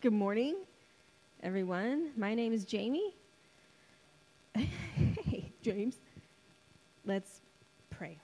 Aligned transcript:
Good 0.00 0.12
morning, 0.12 0.54
everyone. 1.42 2.12
My 2.16 2.32
name 2.32 2.52
is 2.52 2.64
Jamie. 2.64 3.16
hey, 4.54 5.50
James. 5.60 5.96
Let's 7.04 7.40
pray. 7.90 8.16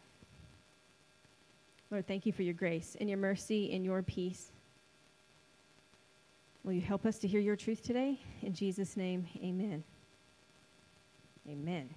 Lord, 1.91 2.07
thank 2.07 2.27
you 2.27 2.33
for 2.33 2.45
your 2.45 2.55
grace 2.55 2.97
and 3.01 3.09
your 3.09 3.19
mercy 3.19 3.75
and 3.75 3.85
your 3.85 4.05
peace. 4.05 4.53
Will 6.63 6.75
you 6.75 6.81
help 6.81 7.05
us 7.05 7.19
to 7.19 7.27
hear 7.27 7.41
your 7.41 7.57
truth 7.57 7.83
today? 7.83 8.21
In 8.43 8.55
Jesus' 8.55 8.97
name, 8.97 9.27
amen. 9.43 9.83
Amen. 11.49 11.91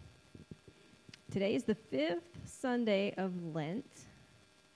Today 1.29 1.53
is 1.53 1.65
the 1.65 1.75
fifth 1.75 2.39
Sunday 2.45 3.13
of 3.15 3.31
Lent, 3.53 4.07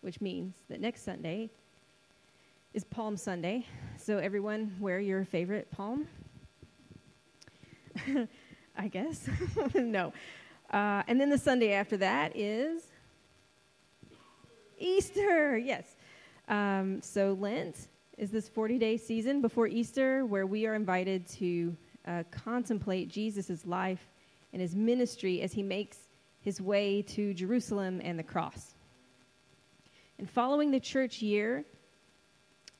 which 0.01 0.21
means 0.21 0.53
that 0.69 0.79
next 0.79 1.03
Sunday 1.03 1.49
is 2.73 2.85
Palm 2.85 3.17
Sunday. 3.17 3.65
So, 3.97 4.17
everyone, 4.17 4.73
wear 4.79 5.01
your 5.01 5.25
favorite 5.25 5.69
palm. 5.71 6.07
I 8.77 8.87
guess. 8.87 9.29
no. 9.75 10.13
Uh, 10.71 11.03
and 11.07 11.19
then 11.19 11.29
the 11.29 11.37
Sunday 11.37 11.73
after 11.73 11.97
that 11.97 12.31
is 12.33 12.83
Easter. 14.79 15.57
Yes. 15.57 15.97
Um, 16.47 17.01
so, 17.01 17.35
Lent 17.41 17.89
is 18.17 18.31
this 18.31 18.47
40 18.47 18.77
day 18.77 18.95
season 18.95 19.41
before 19.41 19.67
Easter 19.67 20.25
where 20.25 20.47
we 20.47 20.65
are 20.65 20.73
invited 20.73 21.27
to 21.27 21.75
uh, 22.07 22.23
contemplate 22.31 23.09
Jesus' 23.09 23.65
life 23.65 24.07
and 24.53 24.61
his 24.61 24.77
ministry 24.77 25.41
as 25.41 25.51
he 25.51 25.61
makes 25.61 25.97
his 26.39 26.61
way 26.61 27.01
to 27.01 27.33
Jerusalem 27.33 27.99
and 28.01 28.17
the 28.17 28.23
cross. 28.23 28.75
And 30.19 30.29
following 30.29 30.71
the 30.71 30.79
church 30.79 31.21
year 31.21 31.65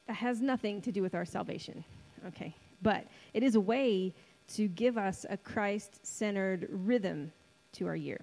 has 0.08 0.42
nothing 0.42 0.82
to 0.82 0.92
do 0.92 1.02
with 1.02 1.16
our 1.16 1.26
salvation, 1.26 1.84
okay? 2.28 2.56
But 2.82 3.06
it 3.34 3.44
is 3.44 3.56
a 3.56 3.60
way 3.60 4.14
to 4.56 4.68
give 4.68 4.98
us 4.98 5.26
a 5.30 5.38
Christ 5.38 6.06
centered 6.06 6.68
rhythm 6.70 7.32
to 7.74 7.88
our 7.88 7.96
year. 7.96 8.20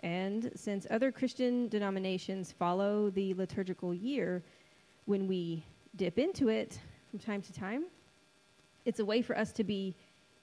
And 0.00 0.50
since 0.54 0.86
other 0.90 1.10
Christian 1.10 1.68
denominations 1.68 2.52
follow 2.52 3.10
the 3.10 3.32
liturgical 3.34 3.94
year, 3.94 4.42
when 5.06 5.26
we 5.26 5.64
dip 5.96 6.18
into 6.18 6.48
it 6.48 6.78
from 7.10 7.18
time 7.18 7.40
to 7.42 7.52
time, 7.52 7.84
it's 8.84 9.00
a 9.00 9.04
way 9.04 9.22
for 9.22 9.36
us 9.38 9.52
to 9.52 9.64
be 9.64 9.94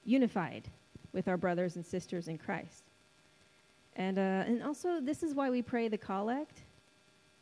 unified 0.04 0.68
with 1.14 1.28
our 1.28 1.38
brothers 1.38 1.76
and 1.76 1.86
sisters 1.86 2.28
in 2.28 2.38
Christ. 2.38 2.86
And, 3.96 4.18
uh, 4.18 4.46
and 4.48 4.64
also, 4.64 5.00
this 5.00 5.22
is 5.22 5.36
why 5.36 5.50
we 5.50 5.62
pray 5.62 5.88
the 5.90 5.98
collect 5.98 6.62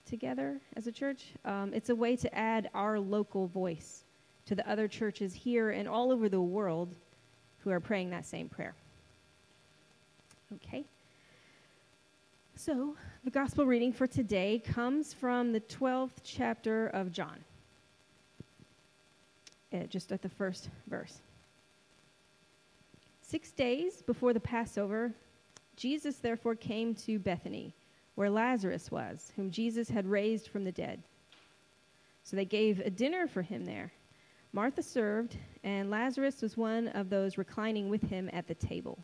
together 0.10 0.60
as 0.76 0.88
a 0.88 0.92
church. 0.92 1.28
Um, 1.46 1.72
it's 1.74 1.90
a 1.90 1.96
way 1.96 2.16
to 2.16 2.36
add 2.36 2.70
our 2.74 3.00
local 3.00 3.48
voice 3.48 4.04
to 4.46 4.56
the 4.56 4.68
other 4.70 4.88
churches 4.88 5.34
here 5.34 5.70
and 5.70 5.88
all 5.88 6.12
over 6.12 6.28
the 6.28 6.42
world 6.42 6.96
who 7.60 7.70
are 7.70 7.80
praying 7.80 8.10
that 8.10 8.26
same 8.26 8.50
prayer. 8.50 8.74
Okay. 10.56 10.84
So, 12.56 12.96
the 13.24 13.30
gospel 13.30 13.66
reading 13.66 13.94
for 13.94 14.08
today 14.08 14.62
comes 14.66 15.14
from 15.14 15.52
the 15.54 15.62
12th 15.62 16.22
chapter 16.24 16.88
of 16.88 17.12
John, 17.12 17.38
uh, 19.72 19.84
just 19.84 20.12
at 20.12 20.22
the 20.22 20.30
first 20.30 20.70
verse. 20.88 21.20
Six 23.22 23.52
days 23.52 24.02
before 24.02 24.34
the 24.34 24.40
Passover, 24.40 25.14
Jesus 25.76 26.18
therefore 26.18 26.56
came 26.56 26.96
to 26.96 27.20
Bethany, 27.20 27.74
where 28.20 28.30
Lazarus 28.30 28.92
was, 28.92 29.32
whom 29.38 29.50
Jesus 29.50 29.88
had 29.88 30.06
raised 30.06 30.50
from 30.50 30.66
the 30.66 30.74
dead. 30.74 31.02
So 32.24 32.36
they 32.36 32.44
gave 32.44 32.82
a 32.82 32.90
dinner 32.90 33.28
for 33.28 33.42
him 33.42 33.64
there. 33.64 33.94
Martha 34.52 34.84
served, 34.84 35.38
and 35.64 35.90
Lazarus 35.90 36.42
was 36.42 36.58
one 36.58 36.90
of 36.90 37.10
those 37.10 37.38
reclining 37.38 37.88
with 37.88 38.02
him 38.02 38.30
at 38.34 38.46
the 38.46 38.56
table. 38.56 39.00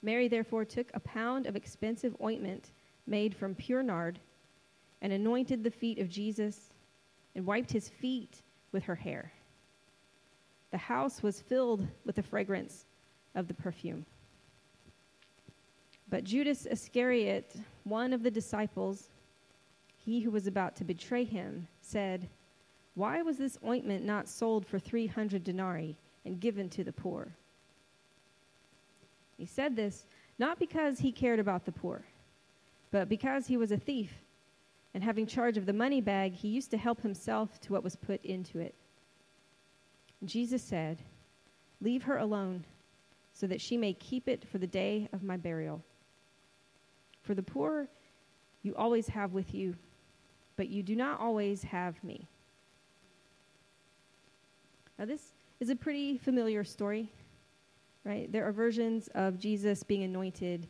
Mary 0.00 0.26
therefore 0.26 0.64
took 0.64 0.90
a 0.94 1.00
pound 1.00 1.44
of 1.44 1.54
expensive 1.54 2.16
ointment 2.22 2.70
made 3.06 3.34
from 3.34 3.54
pure 3.54 3.82
nard 3.82 4.18
and 5.02 5.12
anointed 5.12 5.62
the 5.62 5.70
feet 5.70 5.98
of 5.98 6.08
Jesus 6.08 6.72
and 7.34 7.44
wiped 7.44 7.70
his 7.70 7.90
feet 7.90 8.40
with 8.72 8.84
her 8.84 8.94
hair. 8.94 9.30
The 10.70 10.78
house 10.78 11.22
was 11.22 11.42
filled 11.42 11.86
with 12.06 12.16
the 12.16 12.22
fragrance 12.22 12.86
of 13.34 13.48
the 13.48 13.54
perfume. 13.54 14.06
But 16.08 16.24
Judas 16.24 16.66
Iscariot, 16.66 17.56
one 17.84 18.12
of 18.12 18.22
the 18.22 18.30
disciples, 18.30 19.08
he 19.96 20.20
who 20.20 20.30
was 20.30 20.46
about 20.46 20.76
to 20.76 20.84
betray 20.84 21.24
him, 21.24 21.66
said, 21.80 22.28
Why 22.94 23.22
was 23.22 23.38
this 23.38 23.58
ointment 23.64 24.04
not 24.04 24.28
sold 24.28 24.66
for 24.66 24.78
300 24.78 25.42
denarii 25.42 25.96
and 26.24 26.40
given 26.40 26.68
to 26.70 26.84
the 26.84 26.92
poor? 26.92 27.28
He 29.36 29.46
said 29.46 29.74
this 29.74 30.06
not 30.38 30.58
because 30.58 30.98
he 30.98 31.12
cared 31.12 31.38
about 31.38 31.64
the 31.64 31.72
poor, 31.72 32.02
but 32.90 33.08
because 33.08 33.46
he 33.46 33.56
was 33.56 33.72
a 33.72 33.76
thief, 33.76 34.12
and 34.92 35.02
having 35.02 35.26
charge 35.26 35.56
of 35.56 35.66
the 35.66 35.72
money 35.72 36.00
bag, 36.00 36.32
he 36.32 36.48
used 36.48 36.70
to 36.70 36.76
help 36.76 37.00
himself 37.00 37.60
to 37.60 37.72
what 37.72 37.84
was 37.84 37.96
put 37.96 38.24
into 38.24 38.58
it. 38.58 38.74
Jesus 40.24 40.62
said, 40.62 41.02
Leave 41.80 42.04
her 42.04 42.18
alone, 42.18 42.64
so 43.32 43.46
that 43.46 43.60
she 43.60 43.76
may 43.76 43.92
keep 43.92 44.28
it 44.28 44.46
for 44.48 44.58
the 44.58 44.66
day 44.66 45.08
of 45.12 45.22
my 45.22 45.36
burial. 45.36 45.82
For 47.24 47.34
the 47.34 47.42
poor 47.42 47.88
you 48.62 48.74
always 48.76 49.08
have 49.08 49.32
with 49.32 49.52
you, 49.52 49.74
but 50.56 50.68
you 50.68 50.82
do 50.82 50.96
not 50.96 51.20
always 51.20 51.64
have 51.64 52.02
me. 52.02 52.28
Now, 54.98 55.04
this 55.04 55.34
is 55.58 55.68
a 55.68 55.76
pretty 55.76 56.16
familiar 56.16 56.62
story 56.62 57.10
right? 58.04 58.30
There 58.30 58.46
are 58.46 58.52
versions 58.52 59.08
of 59.14 59.38
Jesus 59.38 59.82
being 59.82 60.02
anointed 60.02 60.68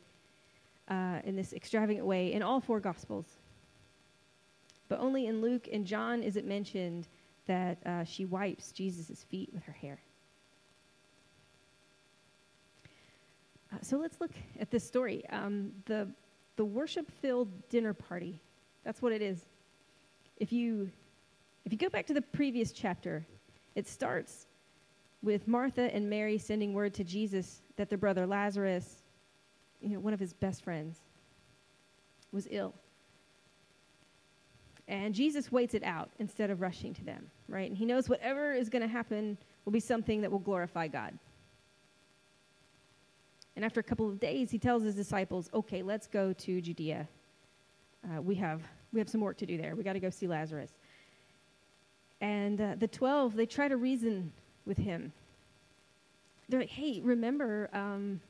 uh, 0.88 1.18
in 1.24 1.36
this 1.36 1.52
extravagant 1.52 2.06
way 2.06 2.32
in 2.32 2.42
all 2.42 2.60
four 2.60 2.80
Gospels. 2.80 3.26
But 4.88 5.00
only 5.00 5.26
in 5.26 5.40
Luke 5.40 5.68
and 5.72 5.84
John 5.84 6.22
is 6.22 6.36
it 6.36 6.44
mentioned 6.44 7.08
that 7.46 7.78
uh, 7.84 8.04
she 8.04 8.24
wipes 8.24 8.70
Jesus' 8.72 9.24
feet 9.24 9.50
with 9.52 9.64
her 9.64 9.72
hair. 9.72 9.98
Uh, 13.72 13.78
so 13.82 13.96
let's 13.96 14.20
look 14.20 14.32
at 14.60 14.70
this 14.70 14.86
story. 14.86 15.24
Um, 15.30 15.72
the, 15.86 16.08
the 16.56 16.64
worship 16.64 17.10
filled 17.20 17.48
dinner 17.68 17.92
party. 17.92 18.40
That's 18.84 19.02
what 19.02 19.12
it 19.12 19.22
is. 19.22 19.46
If 20.36 20.52
you, 20.52 20.90
if 21.64 21.72
you 21.72 21.78
go 21.78 21.88
back 21.88 22.06
to 22.06 22.14
the 22.14 22.22
previous 22.22 22.72
chapter, 22.72 23.24
it 23.74 23.88
starts 23.88 24.46
with 25.22 25.48
Martha 25.48 25.94
and 25.94 26.08
Mary 26.08 26.38
sending 26.38 26.74
word 26.74 26.94
to 26.94 27.04
Jesus 27.04 27.62
that 27.76 27.88
their 27.88 27.98
brother 27.98 28.26
Lazarus, 28.26 29.02
you 29.80 29.90
know, 29.90 30.00
one 30.00 30.12
of 30.12 30.20
his 30.20 30.32
best 30.32 30.62
friends, 30.62 30.98
was 32.30 32.46
ill. 32.50 32.74
And 34.86 35.14
Jesus 35.14 35.50
waits 35.50 35.74
it 35.74 35.82
out 35.82 36.10
instead 36.18 36.50
of 36.50 36.60
rushing 36.60 36.92
to 36.94 37.04
them, 37.04 37.30
right? 37.48 37.68
And 37.68 37.76
he 37.76 37.86
knows 37.86 38.08
whatever 38.08 38.52
is 38.52 38.68
going 38.68 38.82
to 38.82 38.88
happen 38.88 39.38
will 39.64 39.72
be 39.72 39.80
something 39.80 40.20
that 40.20 40.30
will 40.30 40.38
glorify 40.38 40.88
God. 40.88 41.18
And 43.56 43.64
after 43.64 43.80
a 43.80 43.82
couple 43.82 44.08
of 44.08 44.18
days, 44.18 44.50
he 44.50 44.58
tells 44.58 44.82
his 44.82 44.94
disciples, 44.94 45.48
okay, 45.54 45.82
let's 45.82 46.06
go 46.06 46.32
to 46.32 46.60
Judea. 46.60 47.08
Uh, 48.04 48.20
we, 48.20 48.34
have, 48.36 48.62
we 48.92 49.00
have 49.00 49.08
some 49.08 49.20
work 49.20 49.36
to 49.38 49.46
do 49.46 49.56
there. 49.56 49.76
We 49.76 49.84
got 49.84 49.92
to 49.92 50.00
go 50.00 50.10
see 50.10 50.26
Lazarus. 50.26 50.70
And 52.20 52.60
uh, 52.60 52.74
the 52.78 52.88
12, 52.88 53.36
they 53.36 53.46
try 53.46 53.68
to 53.68 53.76
reason 53.76 54.32
with 54.66 54.78
him. 54.78 55.12
They're 56.48 56.60
like, 56.60 56.70
hey, 56.70 57.00
remember, 57.02 57.70
um, 57.72 58.20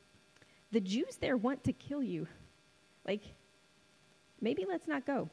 the 0.72 0.80
Jews 0.80 1.16
there 1.16 1.36
want 1.36 1.64
to 1.64 1.72
kill 1.72 2.02
you. 2.02 2.26
Like, 3.06 3.22
maybe 4.40 4.66
let's 4.68 4.86
not 4.86 5.06
go. 5.06 5.28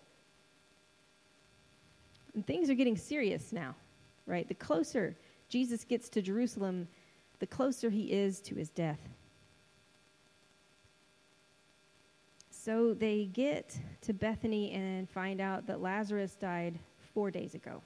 And 2.34 2.46
things 2.46 2.70
are 2.70 2.76
getting 2.76 2.96
serious 2.96 3.52
now, 3.52 3.76
right? 4.26 4.48
The 4.48 4.54
closer 4.54 5.16
Jesus 5.50 5.84
gets 5.84 6.08
to 6.10 6.22
Jerusalem, 6.22 6.88
the 7.40 7.48
closer 7.48 7.90
he 7.90 8.04
is 8.12 8.40
to 8.42 8.56
his 8.56 8.70
death. 8.70 9.00
So 12.64 12.94
they 12.94 13.26
get 13.26 13.76
to 14.02 14.14
Bethany 14.14 14.72
and 14.74 15.10
find 15.10 15.42
out 15.42 15.66
that 15.66 15.82
Lazarus 15.82 16.36
died 16.36 16.78
four 17.12 17.32
days 17.32 17.56
ago. 17.56 17.82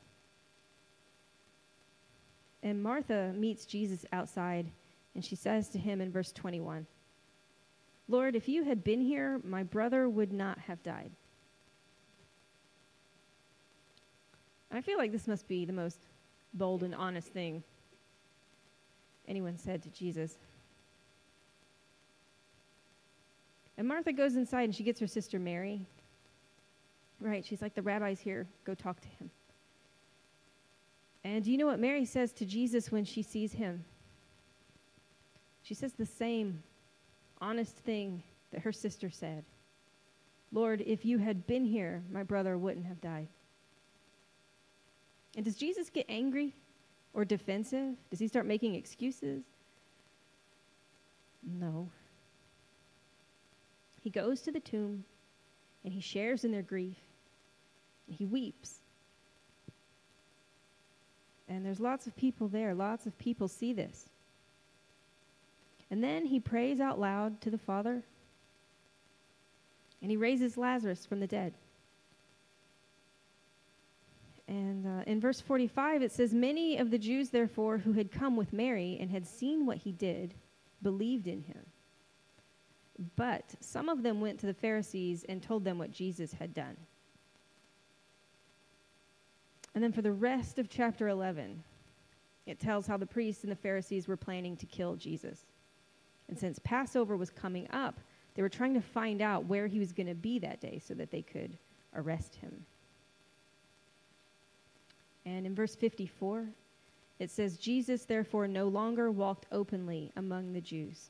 And 2.62 2.84
Martha 2.84 3.32
meets 3.38 3.66
Jesus 3.66 4.06
outside, 4.12 4.70
and 5.14 5.24
she 5.24 5.38
says 5.38 5.70
to 5.70 5.78
him 5.78 6.02
in 6.02 6.12
verse 6.12 6.34
21 6.34 6.86
Lord, 8.08 8.36
if 8.36 8.50
you 8.50 8.66
had 8.66 8.84
been 8.84 9.02
here, 9.02 9.40
my 9.46 9.64
brother 9.64 10.10
would 10.10 10.34
not 10.34 10.60
have 10.60 10.84
died. 10.84 11.12
I 14.72 14.82
feel 14.82 14.98
like 14.98 15.12
this 15.14 15.28
must 15.28 15.48
be 15.48 15.64
the 15.64 15.74
most 15.74 16.00
bold 16.54 16.84
and 16.84 16.94
honest 16.94 17.30
thing 17.30 17.64
anyone 19.28 19.58
said 19.58 19.82
to 19.84 19.90
Jesus. 19.90 20.38
And 23.78 23.88
Martha 23.88 24.14
goes 24.14 24.36
inside 24.36 24.64
and 24.64 24.76
she 24.76 24.84
gets 24.84 25.00
her 25.00 25.08
sister 25.08 25.40
Mary. 25.40 25.86
Right, 27.20 27.46
she's 27.46 27.62
like, 27.62 27.74
the 27.74 27.82
rabbi's 27.82 28.20
here, 28.20 28.46
go 28.66 28.74
talk 28.74 29.00
to 29.02 29.08
him. 29.08 29.30
And 31.24 31.44
do 31.44 31.52
you 31.52 31.58
know 31.58 31.66
what 31.66 31.80
Mary 31.80 32.06
says 32.06 32.32
to 32.34 32.46
Jesus 32.46 32.92
when 32.92 33.04
she 33.04 33.24
sees 33.24 33.54
him? 33.54 33.84
She 35.64 35.74
says 35.74 35.94
the 35.94 36.06
same 36.06 36.62
honest 37.42 37.76
thing 37.78 38.22
that 38.52 38.62
her 38.62 38.72
sister 38.72 39.10
said 39.10 39.44
Lord, 40.52 40.82
if 40.86 41.04
you 41.04 41.18
had 41.18 41.46
been 41.48 41.66
here, 41.66 42.02
my 42.10 42.24
brother 42.24 42.58
wouldn't 42.58 42.86
have 42.86 43.02
died. 43.02 43.28
And 45.36 45.44
does 45.44 45.56
Jesus 45.56 45.90
get 45.90 46.06
angry 46.08 46.54
or 47.14 47.26
defensive? 47.26 47.96
Does 48.10 48.20
he 48.20 48.28
start 48.28 48.46
making 48.46 48.76
excuses? 48.76 49.44
No. 51.44 51.90
He 54.06 54.12
goes 54.12 54.40
to 54.42 54.52
the 54.52 54.60
tomb 54.60 55.04
and 55.84 55.92
he 55.92 56.00
shares 56.00 56.44
in 56.44 56.52
their 56.52 56.62
grief. 56.62 57.00
He 58.06 58.24
weeps. 58.24 58.82
And 61.50 61.66
there's 61.66 61.80
lots 61.80 62.06
of 62.06 62.16
people 62.16 62.48
there. 62.48 62.76
Lots 62.76 63.08
of 63.08 63.18
people 63.18 63.48
see 63.48 63.74
this. 63.74 64.10
And 65.90 66.04
then 66.04 66.24
he 66.24 66.40
prays 66.40 66.80
out 66.80 67.00
loud 67.00 67.42
to 67.42 67.50
the 67.50 67.58
Father. 67.58 68.04
And 70.04 70.12
he 70.12 70.18
raises 70.18 70.56
Lazarus 70.56 71.04
from 71.08 71.20
the 71.20 71.26
dead. 71.26 71.56
And 74.48 74.86
uh, 74.86 75.04
in 75.08 75.20
verse 75.20 75.42
45, 75.42 76.04
it 76.04 76.12
says, 76.12 76.32
Many 76.32 76.78
of 76.78 76.92
the 76.92 77.00
Jews, 77.00 77.30
therefore, 77.32 77.80
who 77.80 77.94
had 77.94 78.12
come 78.12 78.36
with 78.36 78.54
Mary 78.54 79.00
and 79.02 79.10
had 79.10 79.26
seen 79.26 79.66
what 79.66 79.78
he 79.78 79.92
did, 79.92 80.36
believed 80.84 81.26
in 81.26 81.42
him. 81.42 81.66
But 83.16 83.56
some 83.60 83.90
of 83.90 84.04
them 84.04 84.22
went 84.22 84.40
to 84.40 84.46
the 84.46 84.54
Pharisees 84.54 85.26
and 85.28 85.42
told 85.42 85.64
them 85.64 85.78
what 85.78 85.92
Jesus 85.92 86.34
had 86.34 86.54
done. 86.54 86.78
And 89.74 89.84
then 89.84 89.92
for 89.92 90.02
the 90.02 90.12
rest 90.12 90.58
of 90.58 90.70
chapter 90.70 91.10
11, 91.10 91.62
it 92.46 92.60
tells 92.60 92.88
how 92.88 92.96
the 92.96 93.06
priests 93.06 93.44
and 93.44 93.52
the 93.52 93.58
Pharisees 93.58 94.08
were 94.08 94.16
planning 94.16 94.56
to 94.58 94.66
kill 94.66 94.96
Jesus. 94.96 95.46
And 96.30 96.38
since 96.38 96.60
Passover 96.60 97.18
was 97.18 97.30
coming 97.30 97.68
up, 97.72 98.00
they 98.36 98.42
were 98.42 98.50
trying 98.50 98.74
to 98.74 98.82
find 98.82 99.22
out 99.22 99.46
where 99.46 99.68
he 99.68 99.80
was 99.80 99.92
going 99.92 100.08
to 100.08 100.16
be 100.16 100.40
that 100.40 100.62
day 100.62 100.82
so 100.86 100.94
that 100.94 101.12
they 101.12 101.22
could 101.22 101.58
arrest 101.96 102.36
him. 102.36 102.66
And 105.26 105.46
in 105.46 105.56
verse 105.56 105.76
54, 105.76 106.48
it 107.20 107.32
says, 107.32 107.58
Jesus 107.58 108.06
therefore 108.06 108.48
no 108.48 108.68
longer 108.68 109.10
walked 109.10 109.48
openly 109.52 110.12
among 110.16 110.54
the 110.54 110.62
Jews. 110.62 111.10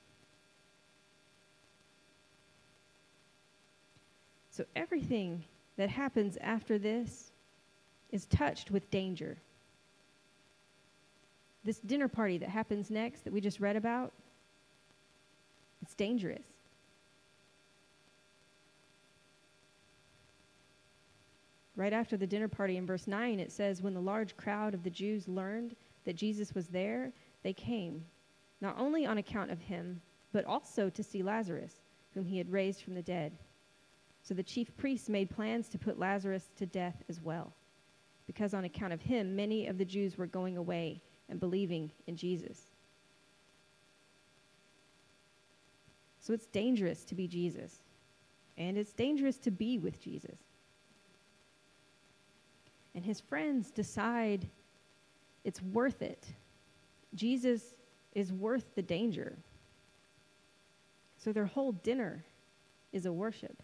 So 4.56 4.64
everything 4.74 5.44
that 5.76 5.90
happens 5.90 6.38
after 6.40 6.78
this 6.78 7.34
is 8.12 8.26
touched 8.28 8.72
with 8.72 8.90
danger. 8.90 9.36
This 11.66 11.80
dinner 11.80 12.08
party 12.08 12.38
that 12.38 12.48
happens 12.48 12.90
next 12.90 13.26
that 13.26 13.34
we 13.34 13.42
just 13.42 13.60
read 13.60 13.76
about, 13.76 14.14
it's 15.82 15.94
dangerous. 15.94 16.46
Right 21.76 21.92
after 21.92 22.16
the 22.16 22.26
dinner 22.26 22.48
party 22.48 22.78
in 22.78 22.86
verse 22.86 23.08
9, 23.08 23.42
it 23.42 23.52
says, 23.52 23.82
When 23.82 23.94
the 23.94 24.00
large 24.00 24.38
crowd 24.38 24.74
of 24.74 24.84
the 24.84 24.90
Jews 24.90 25.28
learned 25.28 25.76
that 26.06 26.16
Jesus 26.16 26.56
was 26.56 26.68
there, 26.68 27.12
they 27.44 27.52
came, 27.52 28.06
not 28.62 28.80
only 28.80 29.06
on 29.06 29.18
account 29.18 29.52
of 29.52 29.60
him, 29.60 30.00
but 30.32 30.46
also 30.46 30.90
to 30.92 31.04
see 31.04 31.24
Lazarus, 31.24 31.82
whom 32.14 32.24
he 32.24 32.38
had 32.38 32.50
raised 32.50 32.84
from 32.84 32.94
the 32.96 33.02
dead. 33.02 33.34
So 34.28 34.34
the 34.34 34.44
chief 34.44 34.76
priests 34.76 35.08
made 35.08 35.30
plans 35.30 35.70
to 35.70 35.78
put 35.78 36.00
Lazarus 36.00 36.50
to 36.58 36.66
death 36.66 37.04
as 37.08 37.22
well, 37.22 37.54
because 38.28 38.54
on 38.54 38.66
account 38.66 38.92
of 38.92 39.02
him, 39.02 39.36
many 39.36 39.68
of 39.68 39.78
the 39.78 39.86
Jews 39.86 40.18
were 40.18 40.26
going 40.26 40.58
away 40.58 41.02
and 41.30 41.40
believing 41.40 41.92
in 42.08 42.18
Jesus. 42.18 42.60
So 46.20 46.34
it's 46.34 46.48
dangerous 46.48 47.04
to 47.06 47.16
be 47.16 47.28
Jesus, 47.28 47.84
and 48.58 48.78
it's 48.78 48.94
dangerous 48.94 49.38
to 49.38 49.52
be 49.52 49.78
with 49.78 50.02
Jesus 50.02 50.40
and 52.96 53.04
his 53.04 53.20
friends 53.20 53.70
decide 53.70 54.48
it's 55.44 55.62
worth 55.62 56.02
it. 56.02 56.26
Jesus 57.14 57.62
is 58.14 58.32
worth 58.32 58.74
the 58.74 58.82
danger. 58.82 59.36
So 61.18 61.32
their 61.32 61.46
whole 61.46 61.74
dinner 61.74 62.24
is 62.94 63.06
a 63.06 63.14
worship. 63.14 63.62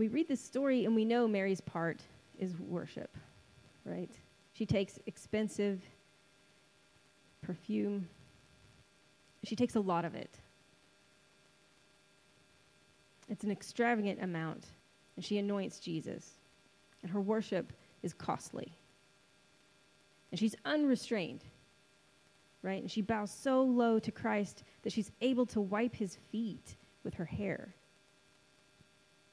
We 0.00 0.08
read 0.08 0.28
this 0.28 0.40
story 0.40 0.86
and 0.86 0.94
we 0.94 1.04
know 1.04 1.28
Mary's 1.28 1.60
part 1.60 2.00
is 2.38 2.58
worship, 2.58 3.18
right? 3.84 4.10
She 4.54 4.64
takes 4.64 4.98
expensive 5.04 5.82
perfume, 7.42 8.08
she 9.44 9.54
takes 9.54 9.74
a 9.74 9.80
lot 9.80 10.06
of 10.06 10.14
it. 10.14 10.38
It's 13.28 13.44
an 13.44 13.50
extravagant 13.50 14.22
amount 14.22 14.68
and 15.16 15.24
she 15.24 15.36
anoints 15.36 15.78
Jesus. 15.80 16.30
And 17.02 17.12
her 17.12 17.20
worship 17.20 17.70
is 18.02 18.14
costly. 18.14 18.72
And 20.30 20.40
she's 20.40 20.56
unrestrained, 20.64 21.44
right? 22.62 22.80
And 22.80 22.90
she 22.90 23.02
bows 23.02 23.30
so 23.30 23.62
low 23.62 23.98
to 23.98 24.10
Christ 24.10 24.62
that 24.80 24.94
she's 24.94 25.10
able 25.20 25.44
to 25.44 25.60
wipe 25.60 25.94
his 25.94 26.16
feet 26.32 26.76
with 27.04 27.12
her 27.12 27.26
hair. 27.26 27.74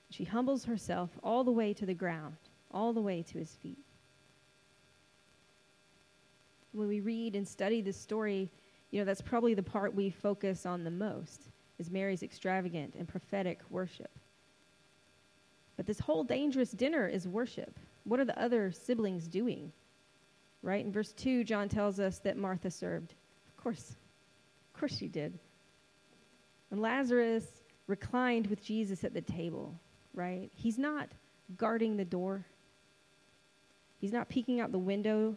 She 0.09 0.23
humbles 0.23 0.65
herself 0.65 1.09
all 1.23 1.43
the 1.43 1.51
way 1.51 1.73
to 1.73 1.85
the 1.85 1.93
ground, 1.93 2.37
all 2.71 2.93
the 2.93 3.01
way 3.01 3.23
to 3.23 3.37
his 3.37 3.53
feet. 3.55 3.83
When 6.71 6.87
we 6.87 7.01
read 7.01 7.35
and 7.35 7.47
study 7.47 7.81
this 7.81 7.99
story, 7.99 8.51
you 8.91 8.99
know, 8.99 9.05
that's 9.05 9.21
probably 9.21 9.53
the 9.53 9.63
part 9.63 9.95
we 9.95 10.09
focus 10.09 10.65
on 10.65 10.83
the 10.83 10.91
most, 10.91 11.49
is 11.77 11.91
Mary's 11.91 12.23
extravagant 12.23 12.95
and 12.95 13.07
prophetic 13.07 13.61
worship. 13.69 14.11
But 15.75 15.85
this 15.85 15.99
whole 15.99 16.23
dangerous 16.23 16.71
dinner 16.71 17.07
is 17.07 17.27
worship. 17.27 17.77
What 18.03 18.19
are 18.19 18.25
the 18.25 18.39
other 18.39 18.71
siblings 18.71 19.27
doing? 19.27 19.71
Right? 20.63 20.83
In 20.83 20.91
verse 20.91 21.11
2, 21.13 21.43
John 21.43 21.69
tells 21.69 21.99
us 21.99 22.19
that 22.19 22.37
Martha 22.37 22.71
served. 22.71 23.13
Of 23.47 23.57
course. 23.57 23.95
Of 24.73 24.79
course 24.79 24.97
she 24.97 25.07
did. 25.07 25.37
And 26.71 26.81
Lazarus 26.81 27.45
reclined 27.85 28.47
with 28.47 28.63
Jesus 28.63 29.03
at 29.03 29.13
the 29.13 29.21
table, 29.21 29.79
right? 30.17 30.49
He's 30.55 30.79
not 30.79 31.09
guarding 31.57 31.95
the 31.95 32.03
door. 32.03 32.43
He's 33.99 34.11
not 34.11 34.27
peeking 34.27 34.59
out 34.59 34.71
the 34.71 34.79
window 34.79 35.35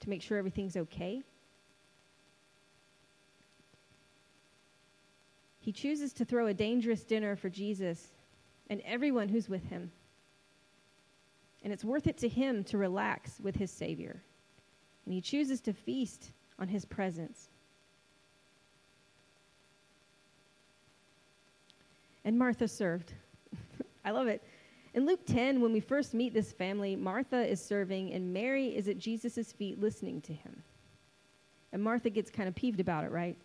to 0.00 0.10
make 0.10 0.22
sure 0.22 0.38
everything's 0.38 0.76
okay. 0.76 1.22
He 5.60 5.70
chooses 5.70 6.12
to 6.14 6.24
throw 6.24 6.48
a 6.48 6.54
dangerous 6.54 7.04
dinner 7.04 7.36
for 7.36 7.48
Jesus 7.48 8.10
and 8.68 8.80
everyone 8.84 9.28
who's 9.28 9.48
with 9.48 9.64
him. 9.66 9.92
And 11.62 11.72
it's 11.72 11.84
worth 11.84 12.08
it 12.08 12.18
to 12.18 12.28
him 12.28 12.64
to 12.64 12.78
relax 12.78 13.38
with 13.38 13.54
his 13.54 13.70
Savior. 13.70 14.20
And 15.04 15.14
he 15.14 15.20
chooses 15.20 15.60
to 15.60 15.72
feast 15.72 16.32
on 16.58 16.66
his 16.68 16.84
presence. 16.84 17.48
And 22.24 22.36
Martha 22.38 22.66
served. 22.66 23.12
I 24.04 24.10
love 24.10 24.26
it. 24.26 24.42
In 24.94 25.06
Luke 25.06 25.24
10, 25.26 25.60
when 25.60 25.72
we 25.72 25.80
first 25.80 26.12
meet 26.12 26.34
this 26.34 26.52
family, 26.52 26.96
Martha 26.96 27.46
is 27.46 27.64
serving 27.64 28.12
and 28.12 28.32
Mary 28.32 28.68
is 28.76 28.88
at 28.88 28.98
Jesus' 28.98 29.52
feet 29.52 29.80
listening 29.80 30.20
to 30.22 30.32
him. 30.32 30.62
And 31.72 31.82
Martha 31.82 32.10
gets 32.10 32.30
kind 32.30 32.48
of 32.48 32.54
peeved 32.54 32.80
about 32.80 33.04
it, 33.04 33.10
right? 33.10 33.36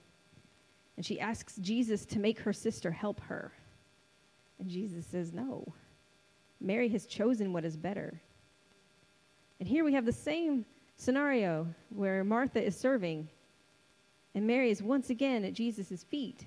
And 0.97 1.05
she 1.05 1.19
asks 1.19 1.55
Jesus 1.57 2.05
to 2.07 2.19
make 2.19 2.39
her 2.39 2.51
sister 2.51 2.91
help 2.91 3.21
her. 3.21 3.53
And 4.59 4.69
Jesus 4.69 5.05
says, 5.05 5.31
No. 5.31 5.65
Mary 6.59 6.89
has 6.89 7.05
chosen 7.05 7.53
what 7.53 7.63
is 7.63 7.77
better. 7.77 8.19
And 9.59 9.69
here 9.69 9.85
we 9.85 9.93
have 9.93 10.05
the 10.05 10.11
same 10.11 10.65
scenario 10.97 11.67
where 11.89 12.23
Martha 12.23 12.63
is 12.63 12.75
serving, 12.75 13.29
and 14.33 14.45
Mary 14.45 14.71
is 14.71 14.81
once 14.81 15.09
again 15.09 15.45
at 15.45 15.53
Jesus' 15.53 16.03
feet. 16.03 16.45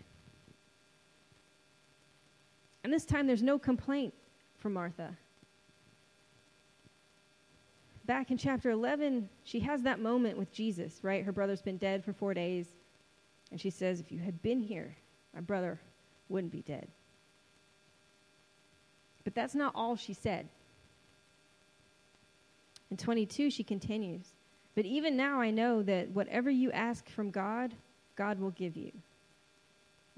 And 2.83 2.93
this 2.93 3.05
time 3.05 3.27
there's 3.27 3.43
no 3.43 3.59
complaint 3.59 4.15
from 4.59 4.73
Martha. 4.75 5.17
Back 8.07 8.31
in 8.31 8.39
chapter 8.39 8.71
11, 8.71 9.29
she 9.45 9.61
has 9.61 9.83
that 9.83 10.01
moment 10.01 10.39
with 10.39 10.53
Jesus, 10.53 10.99
right? 11.03 11.25
Her 11.25 11.33
brother's 11.33 11.63
been 11.63 11.77
dead 11.77 12.05
for 12.05 12.13
four 12.13 12.35
days. 12.35 12.67
And 13.51 13.61
she 13.61 13.71
says, 13.71 14.01
If 14.01 14.11
you 14.11 14.19
had 14.19 14.43
been 14.43 14.61
here, 14.61 14.97
my 15.35 15.41
brother 15.41 15.81
wouldn't 16.29 16.53
be 16.53 16.63
dead. 16.63 16.89
But 19.25 19.35
that's 19.35 19.55
not 19.55 19.73
all 19.75 19.97
she 19.97 20.15
said. 20.15 20.49
In 22.91 22.97
22, 22.97 23.51
she 23.51 23.63
continues, 23.63 24.27
But 24.75 24.87
even 24.87 25.17
now 25.17 25.41
I 25.41 25.51
know 25.51 25.83
that 25.83 26.11
whatever 26.11 26.51
you 26.51 26.73
ask 26.73 27.09
from 27.09 27.31
God, 27.31 27.75
God 28.17 28.41
will 28.41 28.51
give 28.51 28.77
you. 28.77 28.91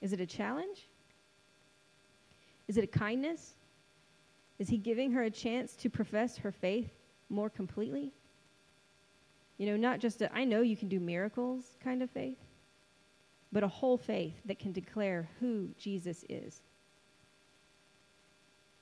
Is 0.00 0.12
it 0.12 0.20
a 0.20 0.26
challenge? 0.26 0.88
Is 2.68 2.76
it 2.76 2.84
a 2.84 2.88
kindness? 2.88 3.54
Is 4.58 4.68
he 4.68 4.76
giving 4.76 5.12
her 5.12 5.22
a 5.22 5.30
chance 5.30 5.74
to 5.76 5.90
profess 5.90 6.36
her 6.38 6.52
faith 6.52 6.90
more 7.28 7.48
completely? 7.48 8.12
You 9.56 9.66
know, 9.66 9.76
not 9.76 9.98
just 9.98 10.22
a, 10.22 10.32
I 10.34 10.44
know 10.44 10.62
you 10.62 10.76
can 10.76 10.88
do 10.88 11.00
miracles 11.00 11.76
kind 11.82 12.02
of 12.02 12.10
faith, 12.10 12.38
but 13.50 13.64
a 13.64 13.68
whole 13.68 13.96
faith 13.96 14.34
that 14.44 14.58
can 14.58 14.72
declare 14.72 15.28
who 15.40 15.68
Jesus 15.78 16.24
is. 16.28 16.62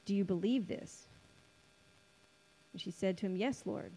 Do 0.05 0.15
you 0.15 0.25
believe 0.25 0.69
this? 0.69 1.07
And 2.73 2.81
she 2.81 2.91
said 2.91 3.17
to 3.19 3.27
him, 3.27 3.37
Yes, 3.37 3.63
Lord. 3.65 3.93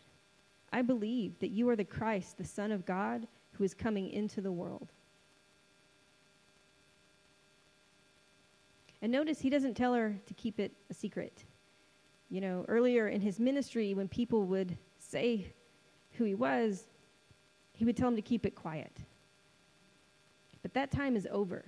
I 0.71 0.81
believe 0.83 1.37
that 1.39 1.49
you 1.49 1.67
are 1.69 1.75
the 1.75 1.83
Christ, 1.83 2.37
the 2.37 2.43
Son 2.43 2.71
of 2.71 2.85
God, 2.85 3.27
who 3.53 3.63
is 3.63 3.73
coming 3.73 4.09
into 4.11 4.39
the 4.39 4.51
world. 4.51 4.91
And 9.01 9.11
notice 9.11 9.39
he 9.39 9.49
doesn't 9.49 9.75
tell 9.75 9.93
her 9.93 10.15
to 10.25 10.33
keep 10.33 10.59
it 10.59 10.73
a 10.89 10.93
secret. 10.93 11.43
You 12.29 12.41
know, 12.41 12.65
earlier 12.67 13.07
in 13.07 13.21
his 13.21 13.39
ministry, 13.39 13.93
when 13.93 14.07
people 14.07 14.43
would 14.45 14.77
say 14.99 15.53
who 16.13 16.25
he 16.25 16.35
was, 16.35 16.85
he 17.73 17.85
would 17.85 17.95
tell 17.95 18.07
them 18.07 18.15
to 18.17 18.21
keep 18.21 18.45
it 18.45 18.55
quiet. 18.55 18.97
But 20.61 20.73
that 20.73 20.91
time 20.91 21.15
is 21.15 21.27
over. 21.31 21.63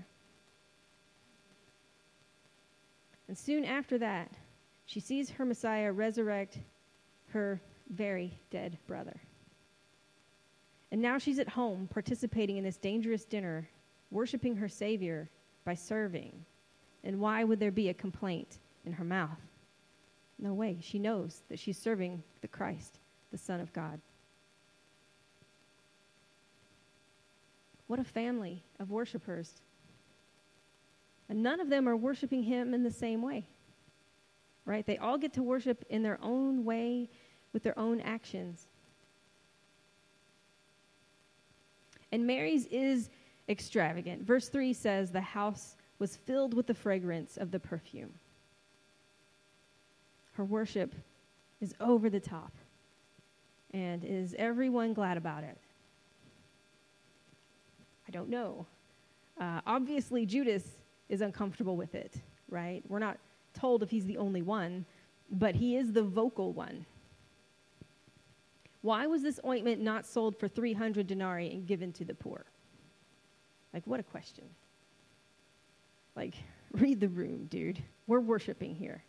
And 3.27 3.37
soon 3.37 3.63
after 3.63 3.97
that, 3.99 4.29
she 4.85 4.99
sees 4.99 5.29
her 5.29 5.45
Messiah 5.45 5.91
resurrect 5.93 6.59
her 7.29 7.61
very 7.89 8.37
dead 8.49 8.77
brother. 8.87 9.21
And 10.91 11.01
now 11.01 11.17
she's 11.17 11.39
at 11.39 11.47
home 11.47 11.87
participating 11.89 12.57
in 12.57 12.65
this 12.65 12.75
dangerous 12.75 13.23
dinner, 13.23 13.69
worshiping 14.09 14.57
her 14.57 14.67
Savior 14.67 15.29
by 15.63 15.75
serving. 15.75 16.45
And 17.03 17.19
why 17.19 17.43
would 17.43 17.59
there 17.59 17.71
be 17.71 17.89
a 17.89 17.93
complaint 17.93 18.59
in 18.85 18.93
her 18.93 19.03
mouth? 19.03 19.39
No 20.39 20.53
way. 20.53 20.77
She 20.81 20.99
knows 20.99 21.41
that 21.49 21.59
she's 21.59 21.77
serving 21.77 22.23
the 22.41 22.47
Christ, 22.47 22.99
the 23.31 23.37
Son 23.37 23.59
of 23.59 23.71
God. 23.73 23.99
What 27.87 27.99
a 27.99 28.03
family 28.03 28.63
of 28.79 28.89
worshipers. 28.89 29.61
And 31.29 31.43
none 31.43 31.59
of 31.59 31.69
them 31.69 31.87
are 31.87 31.95
worshiping 31.95 32.43
him 32.43 32.73
in 32.73 32.83
the 32.83 32.91
same 32.91 33.21
way. 33.21 33.45
Right? 34.65 34.85
They 34.85 34.97
all 34.97 35.17
get 35.17 35.33
to 35.33 35.43
worship 35.43 35.83
in 35.89 36.03
their 36.03 36.19
own 36.21 36.63
way 36.63 37.09
with 37.53 37.63
their 37.63 37.77
own 37.77 37.99
actions. 38.01 38.67
And 42.11 42.25
Mary's 42.25 42.65
is 42.67 43.09
extravagant. 43.49 44.23
Verse 44.23 44.49
3 44.49 44.73
says, 44.73 45.11
The 45.11 45.21
house 45.21 45.75
was 46.01 46.17
filled 46.17 46.55
with 46.55 46.65
the 46.65 46.73
fragrance 46.73 47.37
of 47.37 47.51
the 47.51 47.59
perfume. 47.59 48.11
Her 50.33 50.43
worship 50.43 50.95
is 51.61 51.75
over 51.79 52.09
the 52.09 52.19
top. 52.19 52.51
And 53.71 54.03
is 54.03 54.35
everyone 54.39 54.95
glad 54.95 55.15
about 55.15 55.43
it? 55.43 55.59
I 58.07 58.11
don't 58.11 58.29
know. 58.29 58.65
Uh, 59.39 59.61
obviously, 59.67 60.25
Judas 60.25 60.63
is 61.07 61.21
uncomfortable 61.21 61.77
with 61.77 61.93
it, 61.93 62.15
right? 62.49 62.81
We're 62.89 62.97
not 62.97 63.19
told 63.53 63.83
if 63.83 63.91
he's 63.91 64.05
the 64.05 64.17
only 64.17 64.41
one, 64.41 64.85
but 65.29 65.53
he 65.53 65.77
is 65.77 65.93
the 65.93 66.01
vocal 66.01 66.51
one. 66.51 66.83
Why 68.81 69.05
was 69.05 69.21
this 69.21 69.39
ointment 69.45 69.79
not 69.81 70.07
sold 70.07 70.35
for 70.35 70.47
300 70.47 71.05
denarii 71.05 71.51
and 71.51 71.67
given 71.67 71.93
to 71.93 72.05
the 72.05 72.15
poor? 72.15 72.43
Like, 73.71 73.85
what 73.85 73.99
a 73.99 74.03
question. 74.03 74.45
Like, 76.15 76.35
read 76.71 76.99
the 76.99 77.09
room, 77.09 77.47
dude. 77.49 77.81
We're 78.07 78.19
worshiping 78.19 78.75
here. 78.75 79.03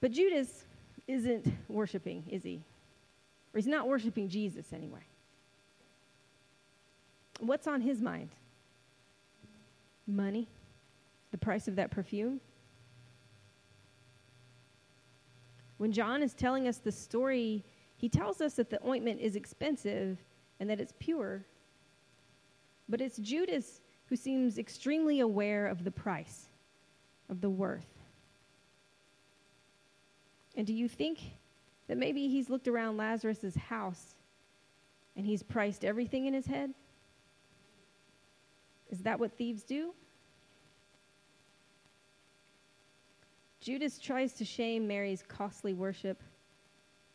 But 0.00 0.12
Judas 0.12 0.64
isn't 1.06 1.46
worshiping, 1.68 2.24
is 2.28 2.42
he? 2.42 2.62
Or 3.52 3.58
he's 3.58 3.66
not 3.66 3.88
worshiping 3.88 4.28
Jesus 4.28 4.72
anyway. 4.72 5.00
What's 7.40 7.66
on 7.66 7.80
his 7.80 8.00
mind? 8.00 8.30
Money? 10.06 10.48
The 11.30 11.38
price 11.38 11.68
of 11.68 11.76
that 11.76 11.90
perfume? 11.90 12.40
When 15.78 15.92
John 15.92 16.22
is 16.22 16.34
telling 16.34 16.68
us 16.68 16.78
the 16.78 16.92
story, 16.92 17.64
he 17.96 18.08
tells 18.08 18.40
us 18.40 18.54
that 18.54 18.70
the 18.70 18.86
ointment 18.86 19.20
is 19.20 19.36
expensive 19.36 20.18
and 20.60 20.70
that 20.70 20.80
it's 20.80 20.92
pure. 20.98 21.44
But 22.88 23.00
it's 23.00 23.18
Judas 23.18 23.80
who 24.14 24.18
seems 24.18 24.58
extremely 24.58 25.18
aware 25.18 25.66
of 25.66 25.82
the 25.82 25.90
price, 25.90 26.46
of 27.28 27.40
the 27.40 27.50
worth. 27.50 27.98
And 30.56 30.64
do 30.64 30.72
you 30.72 30.86
think 30.86 31.18
that 31.88 31.96
maybe 31.96 32.28
he's 32.28 32.48
looked 32.48 32.68
around 32.68 32.96
Lazarus' 32.96 33.56
house 33.56 34.14
and 35.16 35.26
he's 35.26 35.42
priced 35.42 35.84
everything 35.84 36.26
in 36.26 36.32
his 36.32 36.46
head? 36.46 36.72
Is 38.88 39.00
that 39.00 39.18
what 39.18 39.36
thieves 39.36 39.64
do? 39.64 39.92
Judas 43.60 43.98
tries 43.98 44.32
to 44.34 44.44
shame 44.44 44.86
Mary's 44.86 45.24
costly 45.26 45.74
worship 45.74 46.22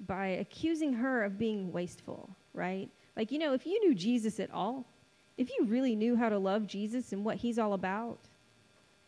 by 0.01 0.27
accusing 0.27 0.91
her 0.91 1.23
of 1.23 1.37
being 1.37 1.71
wasteful, 1.71 2.35
right? 2.53 2.89
Like, 3.15 3.31
you 3.31 3.39
know, 3.39 3.53
if 3.53 3.65
you 3.65 3.79
knew 3.87 3.95
Jesus 3.95 4.41
at 4.41 4.51
all, 4.51 4.85
if 5.39 5.49
you 5.57 5.63
really 5.63 5.95
knew 5.95 6.17
how 6.17 6.27
to 6.27 6.37
love 6.37 6.67
Jesus 6.67 7.13
and 7.13 7.23
what 7.23 7.37
he's 7.37 7.57
all 7.57 7.71
about, 7.71 8.19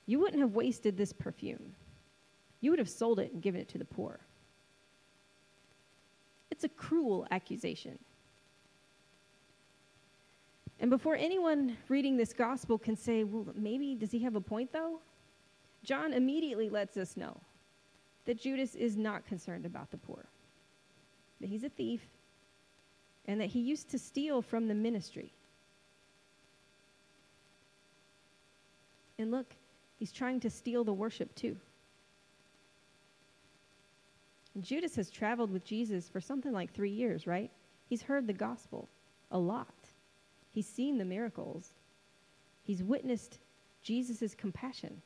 you 0.06 0.18
wouldn't 0.18 0.42
have 0.42 0.56
wasted 0.56 0.96
this 0.96 1.12
perfume. 1.12 1.76
You 2.62 2.72
would 2.72 2.80
have 2.80 2.90
sold 2.90 3.20
it 3.20 3.34
and 3.34 3.42
given 3.42 3.60
it 3.60 3.68
to 3.68 3.78
the 3.78 3.84
poor. 3.84 4.18
It's 6.50 6.64
a 6.64 6.70
cruel 6.70 7.28
accusation. 7.32 8.00
And 10.80 10.90
before 10.90 11.18
anyone 11.18 11.76
reading 11.90 12.16
this 12.16 12.32
gospel 12.32 12.78
can 12.78 12.96
say, 12.96 13.26
well, 13.26 13.48
maybe, 13.54 13.94
does 13.94 14.12
he 14.12 14.20
have 14.20 14.38
a 14.38 14.42
point 14.42 14.72
though? 14.72 15.02
John 15.84 16.14
immediately 16.14 16.70
lets 16.70 16.96
us 16.96 17.18
know 17.18 17.42
that 18.24 18.40
Judas 18.40 18.76
is 18.76 18.96
not 18.96 19.26
concerned 19.26 19.66
about 19.66 19.92
the 19.92 19.98
poor, 19.98 20.30
that 21.42 21.50
he's 21.50 21.66
a 21.66 21.70
thief, 21.70 22.02
and 23.26 23.42
that 23.42 23.50
he 23.50 23.60
used 23.60 23.90
to 23.90 24.00
steal 24.00 24.42
from 24.42 24.70
the 24.70 24.74
ministry. 24.74 25.34
And 29.22 29.30
look, 29.30 29.56
he's 30.00 30.12
trying 30.12 30.40
to 30.40 30.50
steal 30.50 30.84
the 30.84 30.94
worship 30.94 31.34
too. 31.36 31.56
And 34.56 34.64
Judas 34.64 34.96
has 34.96 35.12
traveled 35.12 35.52
with 35.52 35.64
Jesus 35.64 36.10
for 36.10 36.20
something 36.20 36.52
like 36.52 36.74
three 36.74 36.90
years, 36.90 37.28
right? 37.28 37.52
He's 37.88 38.02
heard 38.02 38.26
the 38.26 38.34
gospel 38.34 38.90
a 39.32 39.38
lot. 39.38 39.76
He's 40.52 40.68
seen 40.68 40.98
the 40.98 41.06
miracles. 41.06 41.70
He's 42.64 42.82
witnessed 42.82 43.38
Jesus' 43.84 44.34
compassion. 44.34 45.02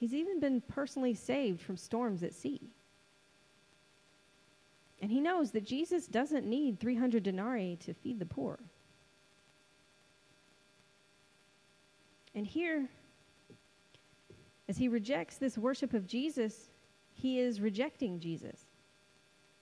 He's 0.00 0.14
even 0.14 0.40
been 0.40 0.62
personally 0.62 1.14
saved 1.14 1.60
from 1.60 1.76
storms 1.76 2.22
at 2.22 2.32
sea. 2.32 2.60
And 5.02 5.10
he 5.10 5.20
knows 5.20 5.50
that 5.50 5.64
Jesus 5.66 6.06
doesn't 6.06 6.46
need 6.46 6.80
300 6.80 7.22
denarii 7.22 7.76
to 7.84 7.92
feed 7.92 8.18
the 8.18 8.26
poor. 8.26 8.58
And 12.34 12.46
here, 12.46 12.88
as 14.68 14.78
he 14.78 14.88
rejects 14.88 15.36
this 15.36 15.58
worship 15.58 15.92
of 15.92 16.06
Jesus, 16.06 16.70
he 17.12 17.38
is 17.38 17.60
rejecting 17.60 18.18
Jesus. 18.20 18.58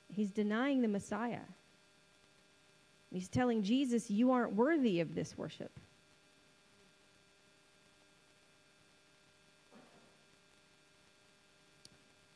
He's 0.09 0.31
denying 0.31 0.83
the 0.83 0.89
Messiah. 0.89 1.41
He's 3.13 3.29
telling 3.29 3.63
Jesus, 3.63 4.11
You 4.11 4.31
aren't 4.31 4.55
worthy 4.55 5.01
of 5.01 5.15
this 5.15 5.37
worship. 5.37 5.73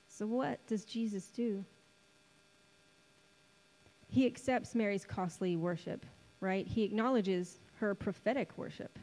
So, 0.08 0.26
what 0.26 0.64
does 0.66 0.84
Jesus 0.84 1.26
do? 1.26 1.64
He 4.08 4.26
accepts 4.26 4.74
Mary's 4.74 5.04
costly 5.04 5.56
worship, 5.56 6.06
right? 6.40 6.66
He 6.66 6.84
acknowledges 6.84 7.58
her 7.74 7.96
prophetic 7.96 8.56
worship. 8.56 8.96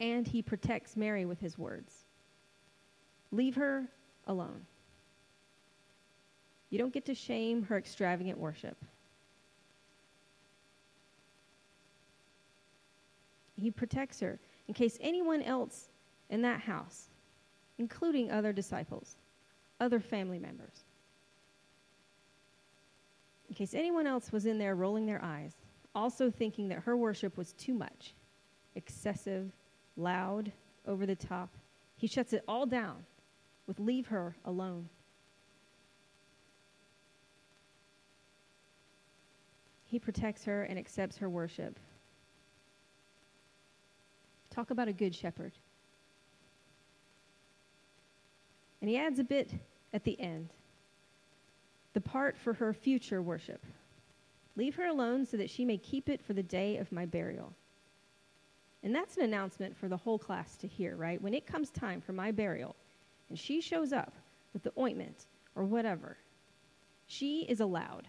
And 0.00 0.26
he 0.26 0.42
protects 0.42 0.96
Mary 0.96 1.24
with 1.24 1.40
his 1.40 1.56
words. 1.56 2.06
Leave 3.30 3.54
her 3.56 3.88
alone. 4.26 4.66
You 6.70 6.78
don't 6.78 6.92
get 6.92 7.04
to 7.06 7.14
shame 7.14 7.62
her 7.64 7.78
extravagant 7.78 8.38
worship. 8.38 8.76
He 13.56 13.70
protects 13.70 14.20
her 14.20 14.40
in 14.66 14.74
case 14.74 14.98
anyone 15.00 15.42
else 15.42 15.90
in 16.30 16.42
that 16.42 16.60
house, 16.60 17.10
including 17.78 18.30
other 18.30 18.52
disciples, 18.52 19.16
other 19.80 20.00
family 20.00 20.38
members, 20.38 20.84
in 23.48 23.54
case 23.54 23.74
anyone 23.74 24.06
else 24.06 24.32
was 24.32 24.46
in 24.46 24.58
there 24.58 24.74
rolling 24.74 25.06
their 25.06 25.22
eyes, 25.22 25.54
also 25.94 26.30
thinking 26.30 26.68
that 26.68 26.80
her 26.80 26.96
worship 26.96 27.36
was 27.36 27.52
too 27.52 27.74
much, 27.74 28.14
excessive, 28.74 29.52
loud, 29.96 30.52
over 30.86 31.06
the 31.06 31.16
top, 31.16 31.50
he 31.96 32.06
shuts 32.06 32.32
it 32.32 32.44
all 32.46 32.66
down 32.66 33.04
with 33.66 33.80
leave 33.80 34.08
her 34.08 34.34
alone. 34.44 34.88
He 39.86 39.98
protects 39.98 40.44
her 40.44 40.64
and 40.64 40.78
accepts 40.78 41.18
her 41.18 41.30
worship. 41.30 41.78
Talk 44.50 44.70
about 44.70 44.88
a 44.88 44.92
good 44.92 45.14
shepherd. 45.14 45.52
And 48.80 48.90
he 48.90 48.96
adds 48.96 49.18
a 49.18 49.24
bit 49.24 49.52
at 49.92 50.04
the 50.04 50.20
end 50.20 50.50
the 51.94 52.00
part 52.00 52.36
for 52.36 52.52
her 52.52 52.72
future 52.72 53.22
worship. 53.22 53.64
Leave 54.56 54.74
her 54.74 54.86
alone 54.86 55.24
so 55.26 55.36
that 55.36 55.48
she 55.48 55.64
may 55.64 55.78
keep 55.78 56.08
it 56.08 56.20
for 56.20 56.32
the 56.32 56.42
day 56.42 56.76
of 56.76 56.90
my 56.90 57.06
burial. 57.06 57.52
And 58.84 58.94
that's 58.94 59.16
an 59.16 59.22
announcement 59.22 59.74
for 59.74 59.88
the 59.88 59.96
whole 59.96 60.18
class 60.18 60.56
to 60.58 60.68
hear, 60.68 60.94
right? 60.94 61.20
When 61.20 61.32
it 61.32 61.46
comes 61.46 61.70
time 61.70 62.02
for 62.02 62.12
my 62.12 62.30
burial, 62.30 62.76
and 63.30 63.38
she 63.38 63.62
shows 63.62 63.94
up 63.94 64.12
with 64.52 64.62
the 64.62 64.72
ointment 64.78 65.24
or 65.56 65.64
whatever, 65.64 66.18
she 67.06 67.46
is 67.48 67.60
allowed. 67.60 68.08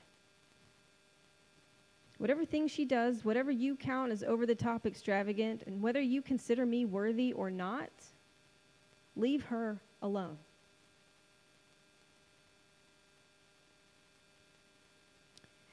Whatever 2.18 2.44
thing 2.44 2.68
she 2.68 2.84
does, 2.84 3.24
whatever 3.24 3.52
you 3.52 3.78
count 3.78 4.12
as 4.12 4.22
over 4.22 4.46
the 4.46 4.54
top 4.54 4.86
extravagant, 4.86 5.64
and 5.66 5.82
whether 5.82 6.02
you 6.02 6.22
consider 6.22 6.66
me 6.66 6.84
worthy 6.84 7.32
or 7.32 7.50
not, 7.50 7.92
leave 9.16 9.44
her 9.46 9.80
alone. 10.02 10.38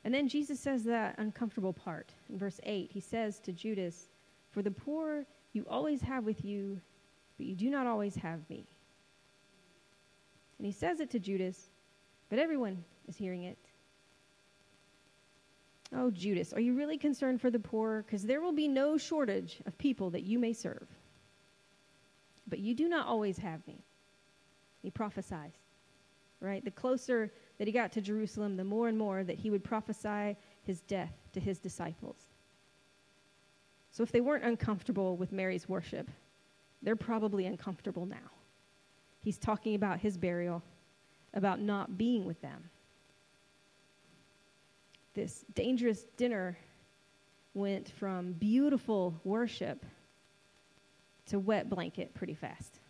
And 0.05 0.15
then 0.15 0.29
Jesus 0.29 0.61
says 0.61 0.85
that 0.85 1.17
uncomfortable 1.19 1.73
part. 1.73 2.13
In 2.29 2.39
verse 2.39 2.61
8, 2.63 2.91
he 2.93 3.01
says 3.01 3.39
to 3.41 3.53
Judas, 3.53 4.09
For 4.53 4.63
the 4.63 4.71
poor 4.71 5.27
you 5.53 5.67
always 5.69 6.01
have 6.03 6.25
with 6.25 6.45
you, 6.45 6.81
but 7.37 7.47
you 7.47 7.57
do 7.57 7.71
not 7.71 7.87
always 7.87 8.15
have 8.17 8.49
me. 8.49 8.67
And 10.59 10.67
he 10.67 10.73
says 10.73 11.01
it 11.01 11.11
to 11.11 11.19
Judas, 11.19 11.71
but 12.29 12.39
everyone 12.39 12.85
is 13.09 13.17
hearing 13.17 13.45
it. 13.45 13.59
Oh, 15.95 16.11
Judas, 16.11 16.53
are 16.53 16.61
you 16.61 16.75
really 16.75 16.97
concerned 16.97 17.41
for 17.41 17.51
the 17.51 17.59
poor? 17.59 18.03
Because 18.07 18.23
there 18.23 18.41
will 18.41 18.53
be 18.53 18.69
no 18.69 18.97
shortage 18.97 19.61
of 19.67 19.77
people 19.77 20.11
that 20.11 20.23
you 20.23 20.39
may 20.39 20.53
serve. 20.53 20.87
But 22.47 22.61
you 22.61 22.75
do 22.75 22.89
not 22.89 23.07
always 23.07 23.37
have 23.39 23.67
me. 23.67 23.85
He 24.83 24.91
prophesies, 24.91 25.53
right? 26.41 26.65
The 26.65 26.71
closer 26.71 27.33
that 27.59 27.67
he 27.67 27.73
got 27.73 27.93
to 27.93 28.01
Jerusalem, 28.01 28.57
the 28.57 28.65
more 28.65 28.89
and 28.89 28.97
more 28.97 29.23
that 29.23 29.39
he 29.39 29.51
would 29.51 29.65
prophesy 29.65 30.37
his 30.63 30.81
death 30.81 31.13
to 31.35 31.41
his 31.41 31.59
disciples. 31.59 32.32
So 33.93 34.03
if 34.03 34.11
they 34.11 34.23
weren't 34.23 34.45
uncomfortable 34.45 35.17
with 35.17 35.33
Mary's 35.33 35.69
worship, 35.69 36.11
they're 36.83 36.97
probably 36.97 37.47
uncomfortable 37.47 38.07
now. 38.07 38.31
He's 39.21 39.39
talking 39.39 39.75
about 39.75 40.01
his 40.01 40.17
burial, 40.17 40.63
about 41.35 41.61
not 41.61 41.97
being 41.97 42.25
with 42.25 42.41
them. 42.41 42.71
This 45.15 45.45
dangerous 45.55 46.05
dinner 46.17 46.59
went 47.55 47.91
from 47.91 48.33
beautiful 48.33 49.15
worship 49.25 49.85
to 51.27 51.39
wet 51.39 51.69
blanket 51.69 52.15
pretty 52.15 52.35
fast. 52.35 52.81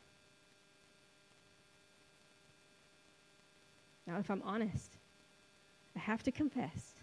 Now, 4.06 4.18
if 4.18 4.30
I'm 4.30 4.42
honest, 4.42 4.96
I 5.96 5.98
have 5.98 6.22
to 6.22 6.32
confess 6.32 6.94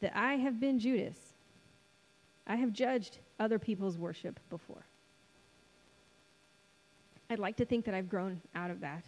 that 0.00 0.12
I 0.14 0.34
have 0.34 0.60
been 0.60 0.78
Judas. 0.78 1.33
I 2.46 2.56
have 2.56 2.72
judged 2.72 3.18
other 3.40 3.58
people's 3.58 3.96
worship 3.96 4.38
before. 4.50 4.84
I'd 7.30 7.38
like 7.38 7.56
to 7.56 7.64
think 7.64 7.86
that 7.86 7.94
I've 7.94 8.08
grown 8.08 8.40
out 8.54 8.70
of 8.70 8.80
that, 8.80 9.04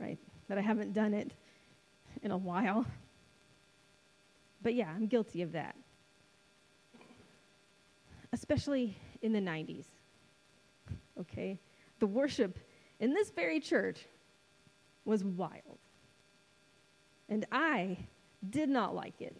right? 0.00 0.18
That 0.48 0.58
I 0.58 0.62
haven't 0.62 0.94
done 0.94 1.12
it 1.12 1.32
in 2.22 2.30
a 2.30 2.36
while. 2.36 2.86
But 4.62 4.74
yeah, 4.74 4.88
I'm 4.88 5.06
guilty 5.06 5.42
of 5.42 5.52
that. 5.52 5.76
Especially 8.32 8.96
in 9.22 9.32
the 9.32 9.40
90s. 9.40 9.84
Okay? 11.20 11.58
The 11.98 12.06
worship 12.06 12.58
in 12.98 13.12
this 13.12 13.30
very 13.30 13.60
church 13.60 14.06
was 15.04 15.22
wild. 15.22 15.78
And 17.28 17.46
I 17.52 17.98
did 18.48 18.68
not 18.68 18.94
like 18.94 19.20
it. 19.20 19.36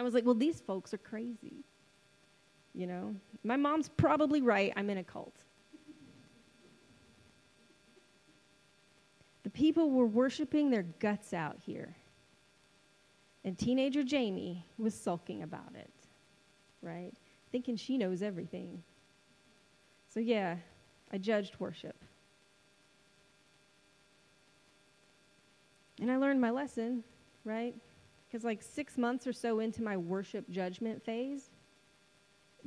I 0.00 0.02
was 0.02 0.14
like, 0.14 0.24
well, 0.24 0.34
these 0.34 0.62
folks 0.62 0.94
are 0.94 0.98
crazy. 0.98 1.62
You 2.72 2.86
know, 2.86 3.14
my 3.44 3.56
mom's 3.56 3.90
probably 3.90 4.40
right. 4.40 4.72
I'm 4.74 4.88
in 4.88 4.96
a 4.96 5.04
cult. 5.04 5.44
The 9.42 9.50
people 9.50 9.90
were 9.90 10.06
worshiping 10.06 10.70
their 10.70 10.84
guts 10.84 11.34
out 11.34 11.58
here. 11.60 11.94
And 13.44 13.58
teenager 13.58 14.02
Jamie 14.02 14.64
was 14.78 14.94
sulking 14.94 15.42
about 15.42 15.74
it, 15.74 15.92
right? 16.80 17.12
Thinking 17.52 17.76
she 17.76 17.98
knows 17.98 18.22
everything. 18.22 18.82
So, 20.08 20.18
yeah, 20.18 20.56
I 21.12 21.18
judged 21.18 21.56
worship. 21.58 22.02
And 26.00 26.10
I 26.10 26.16
learned 26.16 26.40
my 26.40 26.50
lesson, 26.50 27.04
right? 27.44 27.74
Because, 28.30 28.44
like, 28.44 28.62
six 28.62 28.96
months 28.96 29.26
or 29.26 29.32
so 29.32 29.58
into 29.58 29.82
my 29.82 29.96
worship 29.96 30.48
judgment 30.50 31.02
phase, 31.02 31.50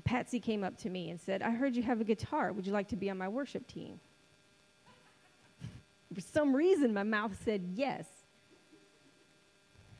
Patsy 0.04 0.40
came 0.40 0.62
up 0.62 0.78
to 0.80 0.90
me 0.90 1.10
and 1.10 1.22
said, 1.22 1.42
I 1.42 1.52
heard 1.52 1.74
you 1.74 1.84
have 1.84 2.02
a 2.02 2.04
guitar. 2.04 2.52
Would 2.52 2.68
you 2.68 2.74
like 2.74 2.90
to 2.90 2.98
be 2.98 3.10
on 3.10 3.18
my 3.18 3.30
worship 3.30 3.66
team? 3.66 4.02
For 6.14 6.20
some 6.20 6.54
reason, 6.54 6.94
my 6.94 7.04
mouth 7.04 7.32
said 7.46 7.70
yes. 7.76 8.06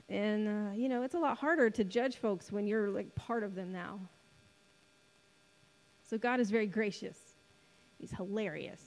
And, 0.10 0.48
uh, 0.48 0.74
you 0.76 0.90
know, 0.90 1.04
it's 1.04 1.16
a 1.16 1.20
lot 1.20 1.38
harder 1.38 1.70
to 1.70 1.84
judge 1.86 2.18
folks 2.18 2.52
when 2.52 2.68
you're 2.68 2.90
like 2.90 3.16
part 3.16 3.44
of 3.44 3.56
them 3.56 3.72
now. 3.72 4.00
So 6.10 6.18
God 6.18 6.42
is 6.42 6.52
very 6.52 6.68
gracious, 6.68 7.18
He's 8.00 8.12
hilarious. 8.12 8.82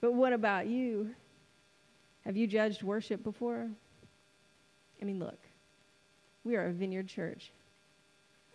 But 0.00 0.14
what 0.14 0.32
about 0.32 0.68
you? 0.68 1.10
Have 2.24 2.36
you 2.36 2.46
judged 2.46 2.84
worship 2.84 3.24
before? 3.24 3.68
I 5.00 5.04
mean, 5.04 5.18
look, 5.18 5.38
we 6.44 6.56
are 6.56 6.66
a 6.66 6.72
vineyard 6.72 7.08
church. 7.08 7.52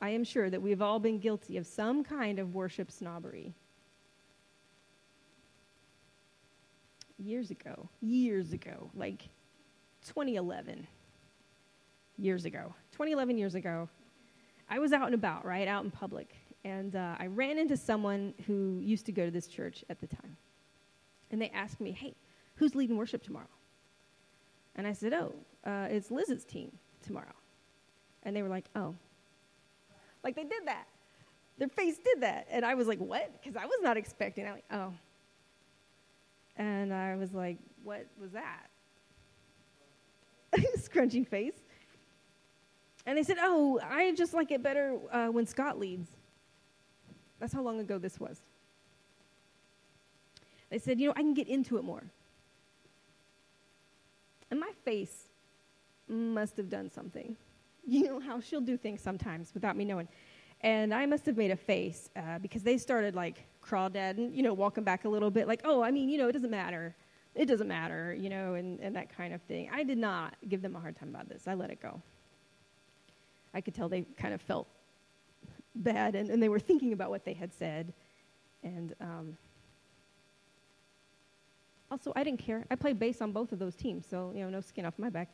I 0.02 0.10
am 0.10 0.24
sure 0.24 0.50
that 0.50 0.62
we've 0.62 0.82
all 0.82 1.00
been 1.00 1.20
guilty 1.20 1.58
of 1.58 1.66
some 1.66 2.04
kind 2.04 2.40
of 2.40 2.54
worship 2.54 2.92
snobbery. 2.92 3.54
Years 7.18 7.52
ago, 7.52 7.88
years 8.02 8.52
ago, 8.52 8.90
like 8.96 9.30
2011, 10.08 10.86
years 12.18 12.46
ago, 12.46 12.74
2011 12.92 13.38
years 13.38 13.56
ago, 13.56 13.88
I 14.70 14.80
was 14.80 14.92
out 14.92 15.06
and 15.06 15.16
about, 15.16 15.46
right, 15.46 15.68
out 15.68 15.86
in 15.86 15.92
public, 15.92 16.36
and 16.66 16.96
uh, 16.96 17.16
I 17.20 17.28
ran 17.28 17.58
into 17.58 17.78
someone 17.78 18.34
who 18.48 18.80
used 18.82 19.06
to 19.06 19.12
go 19.12 19.26
to 19.26 19.32
this 19.32 19.48
church 19.48 19.86
at 19.90 20.02
the 20.02 20.08
time. 20.08 20.36
And 21.32 21.42
they 21.42 21.50
asked 21.50 21.80
me, 21.80 21.92
hey, 21.92 22.16
who's 22.56 22.76
leading 22.76 22.98
worship 22.98 23.24
tomorrow? 23.24 23.48
And 24.76 24.88
I 24.88 24.94
said, 24.94 25.14
oh, 25.14 25.34
uh, 25.66 25.88
it's 25.90 26.12
Liz's 26.12 26.46
team 26.46 26.72
tomorrow. 27.02 27.34
And 28.24 28.36
they 28.36 28.42
were 28.42 28.50
like, 28.50 28.66
oh, 28.76 28.96
like 30.24 30.36
they 30.36 30.44
did 30.44 30.66
that. 30.66 30.88
Their 31.58 31.68
face 31.68 31.98
did 31.98 32.22
that. 32.22 32.48
And 32.50 32.66
I 32.66 32.74
was 32.74 32.88
like, 32.88 33.00
what? 33.00 33.32
Because 33.42 33.56
I 33.56 33.66
was 33.66 33.78
not 33.82 33.98
expecting. 33.98 34.46
I'm 34.46 34.54
like, 34.54 34.66
oh. 34.72 34.94
And 36.56 36.94
I 36.94 37.16
was 37.16 37.34
like, 37.34 37.58
what 37.84 38.06
was 38.20 38.32
that? 38.32 38.68
Scrunching 40.78 41.26
face. 41.26 41.62
And 43.06 43.18
they 43.18 43.24
said, 43.24 43.38
oh, 43.42 43.80
I 43.84 44.14
just 44.14 44.34
like 44.34 44.52
it 44.52 44.64
better 44.64 44.98
uh, 45.12 45.28
when 45.28 45.46
Scott 45.46 45.78
leads. 45.78 46.10
That's 47.40 47.54
how 47.54 47.62
long 47.62 47.80
ago 47.80 47.98
this 47.98 48.20
was. 48.20 48.42
They 50.70 50.80
said, 50.80 51.00
you 51.00 51.08
know, 51.08 51.14
I 51.16 51.22
can 51.22 51.34
get 51.34 51.48
into 51.48 51.78
it 51.78 51.84
more. 51.84 52.04
And 54.50 54.60
my 54.60 54.72
face 54.86 55.23
must 56.14 56.58
have 56.58 56.70
done 56.70 56.90
something. 56.90 57.36
You 57.86 58.06
know 58.06 58.20
how 58.20 58.40
she'll 58.40 58.62
do 58.62 58.78
things 58.78 59.02
sometimes 59.02 59.54
without 59.54 59.76
me 59.76 59.86
knowing. 59.86 60.08
And 60.62 60.94
I 60.94 61.06
must 61.06 61.26
have 61.26 61.36
made 61.36 61.52
a 61.52 61.58
face 61.58 62.10
uh, 62.16 62.40
because 62.40 62.64
they 62.64 62.78
started 62.78 63.16
like 63.16 63.44
crawdad 63.62 64.18
and, 64.18 64.34
you 64.34 64.42
know, 64.42 64.54
walking 64.54 64.86
back 64.86 65.04
a 65.04 65.10
little 65.10 65.30
bit 65.30 65.48
like, 65.48 65.62
oh, 65.66 65.82
I 65.82 65.92
mean, 65.92 66.08
you 66.08 66.18
know, 66.18 66.30
it 66.30 66.32
doesn't 66.32 66.50
matter. 66.50 66.96
It 67.36 67.48
doesn't 67.48 67.68
matter, 67.68 68.16
you 68.18 68.30
know, 68.30 68.54
and, 68.54 68.80
and 68.80 68.96
that 68.96 69.16
kind 69.16 69.34
of 69.34 69.42
thing. 69.42 69.70
I 69.74 69.84
did 69.84 69.98
not 69.98 70.36
give 70.48 70.62
them 70.62 70.76
a 70.76 70.80
hard 70.80 70.96
time 70.96 71.10
about 71.10 71.28
this. 71.28 71.48
I 71.48 71.56
let 71.56 71.70
it 71.70 71.82
go. 71.82 72.02
I 73.54 73.60
could 73.60 73.74
tell 73.74 73.90
they 73.90 74.04
kind 74.18 74.34
of 74.34 74.42
felt 74.42 74.68
bad 75.76 76.16
and, 76.16 76.30
and 76.30 76.42
they 76.42 76.50
were 76.50 76.60
thinking 76.60 76.94
about 76.94 77.10
what 77.10 77.26
they 77.26 77.34
had 77.34 77.54
said. 77.54 77.92
And 78.64 78.96
um, 79.02 79.38
also, 81.92 82.14
I 82.16 82.24
didn't 82.24 82.40
care. 82.40 82.66
I 82.72 82.76
played 82.76 82.98
bass 83.00 83.22
on 83.22 83.32
both 83.32 83.52
of 83.52 83.60
those 83.60 83.76
teams, 83.76 84.06
so, 84.10 84.32
you 84.34 84.44
know, 84.44 84.50
no 84.50 84.62
skin 84.62 84.86
off 84.86 84.98
my 84.98 85.10
back. 85.10 85.30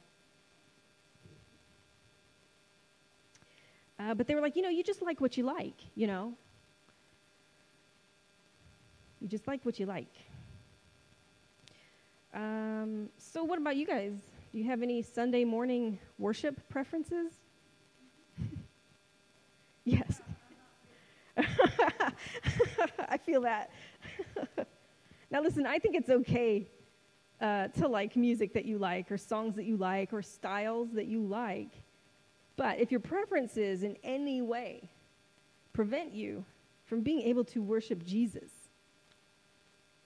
Uh, 4.00 4.14
but 4.14 4.28
they 4.28 4.36
were 4.36 4.42
like, 4.42 4.56
you 4.56 4.62
know, 4.62 4.70
you 4.70 4.84
just 4.84 5.02
like 5.02 5.20
what 5.20 5.36
you 5.38 5.44
like, 5.44 5.76
you 5.96 6.08
know. 6.08 6.34
You 9.20 9.28
just 9.28 9.46
like 9.46 9.66
what 9.66 9.78
you 9.78 9.86
like. 9.86 10.16
Um, 12.34 13.10
so, 13.18 13.44
what 13.44 13.60
about 13.60 13.76
you 13.76 13.86
guys? 13.86 14.14
Do 14.52 14.58
you 14.58 14.64
have 14.66 14.82
any 14.82 15.02
Sunday 15.02 15.44
morning 15.44 16.00
worship 16.18 16.70
preferences? 16.70 17.34
yes. 19.84 20.22
I 21.38 23.18
feel 23.18 23.42
that. 23.42 23.72
now, 25.32 25.42
listen, 25.42 25.66
I 25.66 25.80
think 25.80 25.96
it's 25.96 26.10
okay 26.10 26.68
uh, 27.42 27.68
to 27.70 27.88
like 27.88 28.16
music 28.16 28.54
that 28.54 28.64
you 28.64 28.78
like, 28.78 29.12
or 29.12 29.18
songs 29.18 29.56
that 29.56 29.66
you 29.66 29.76
like, 29.76 30.14
or 30.14 30.22
styles 30.22 30.94
that 30.94 31.08
you 31.08 31.22
like. 31.22 31.72
But 32.60 32.82
if 32.82 32.92
your 32.92 33.00
preferences 33.00 33.84
in 33.84 33.96
any 34.04 34.42
way 34.42 34.90
prevent 35.72 36.14
you 36.14 36.44
from 36.84 37.00
being 37.00 37.22
able 37.22 37.46
to 37.46 37.62
worship 37.62 38.04
Jesus, 38.04 38.52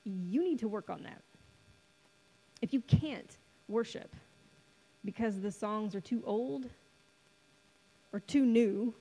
you 0.04 0.44
need 0.44 0.60
to 0.60 0.68
work 0.68 0.92
on 0.92 1.02
that. 1.02 1.24
If 2.62 2.72
you 2.72 2.82
can't 2.82 3.40
worship 3.68 4.16
because 5.04 5.42
the 5.42 5.52
songs 5.52 5.96
are 5.96 6.00
too 6.00 6.22
old 6.28 6.70
or 8.12 8.20
too 8.20 8.46
new, 8.46 8.94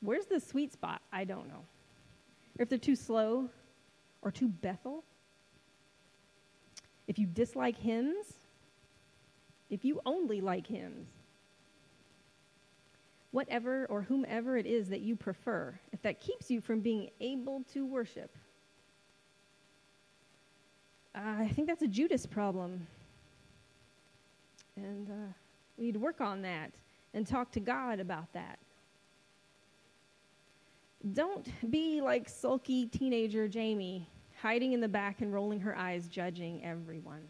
where's 0.00 0.26
the 0.26 0.40
sweet 0.40 0.72
spot? 0.72 1.00
I 1.12 1.22
don't 1.22 1.46
know. 1.46 1.64
Or 2.58 2.64
if 2.64 2.68
they're 2.68 2.76
too 2.76 2.96
slow 2.96 3.48
or 4.20 4.32
too 4.32 4.48
Bethel, 4.48 5.04
if 7.06 7.20
you 7.20 7.26
dislike 7.26 7.78
hymns, 7.78 8.32
if 9.70 9.84
you 9.84 10.00
only 10.04 10.40
like 10.40 10.66
hymns, 10.66 11.06
whatever 13.34 13.84
or 13.86 14.00
whomever 14.00 14.56
it 14.56 14.64
is 14.64 14.88
that 14.88 15.00
you 15.00 15.16
prefer, 15.16 15.76
if 15.92 16.00
that 16.02 16.20
keeps 16.20 16.52
you 16.52 16.60
from 16.60 16.78
being 16.78 17.10
able 17.18 17.64
to 17.72 17.84
worship, 17.84 18.30
uh, 21.16 21.34
I 21.40 21.48
think 21.48 21.66
that's 21.66 21.82
a 21.82 21.88
Judas 21.88 22.26
problem. 22.26 22.86
And 24.76 25.10
uh, 25.10 25.32
we 25.76 25.86
need 25.86 25.94
to 25.94 25.98
work 25.98 26.20
on 26.20 26.42
that 26.42 26.70
and 27.12 27.26
talk 27.26 27.50
to 27.52 27.60
God 27.60 27.98
about 27.98 28.32
that. 28.34 28.60
Don't 31.12 31.48
be 31.72 32.00
like 32.00 32.28
sulky 32.28 32.86
teenager 32.86 33.48
Jamie, 33.48 34.08
hiding 34.40 34.74
in 34.74 34.80
the 34.80 34.88
back 34.88 35.22
and 35.22 35.32
rolling 35.32 35.58
her 35.58 35.76
eyes, 35.76 36.06
judging 36.06 36.64
everyone. 36.64 37.26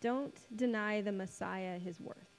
Don't 0.00 0.36
deny 0.56 1.02
the 1.02 1.12
Messiah 1.12 1.78
his 1.78 2.00
worth. 2.00 2.33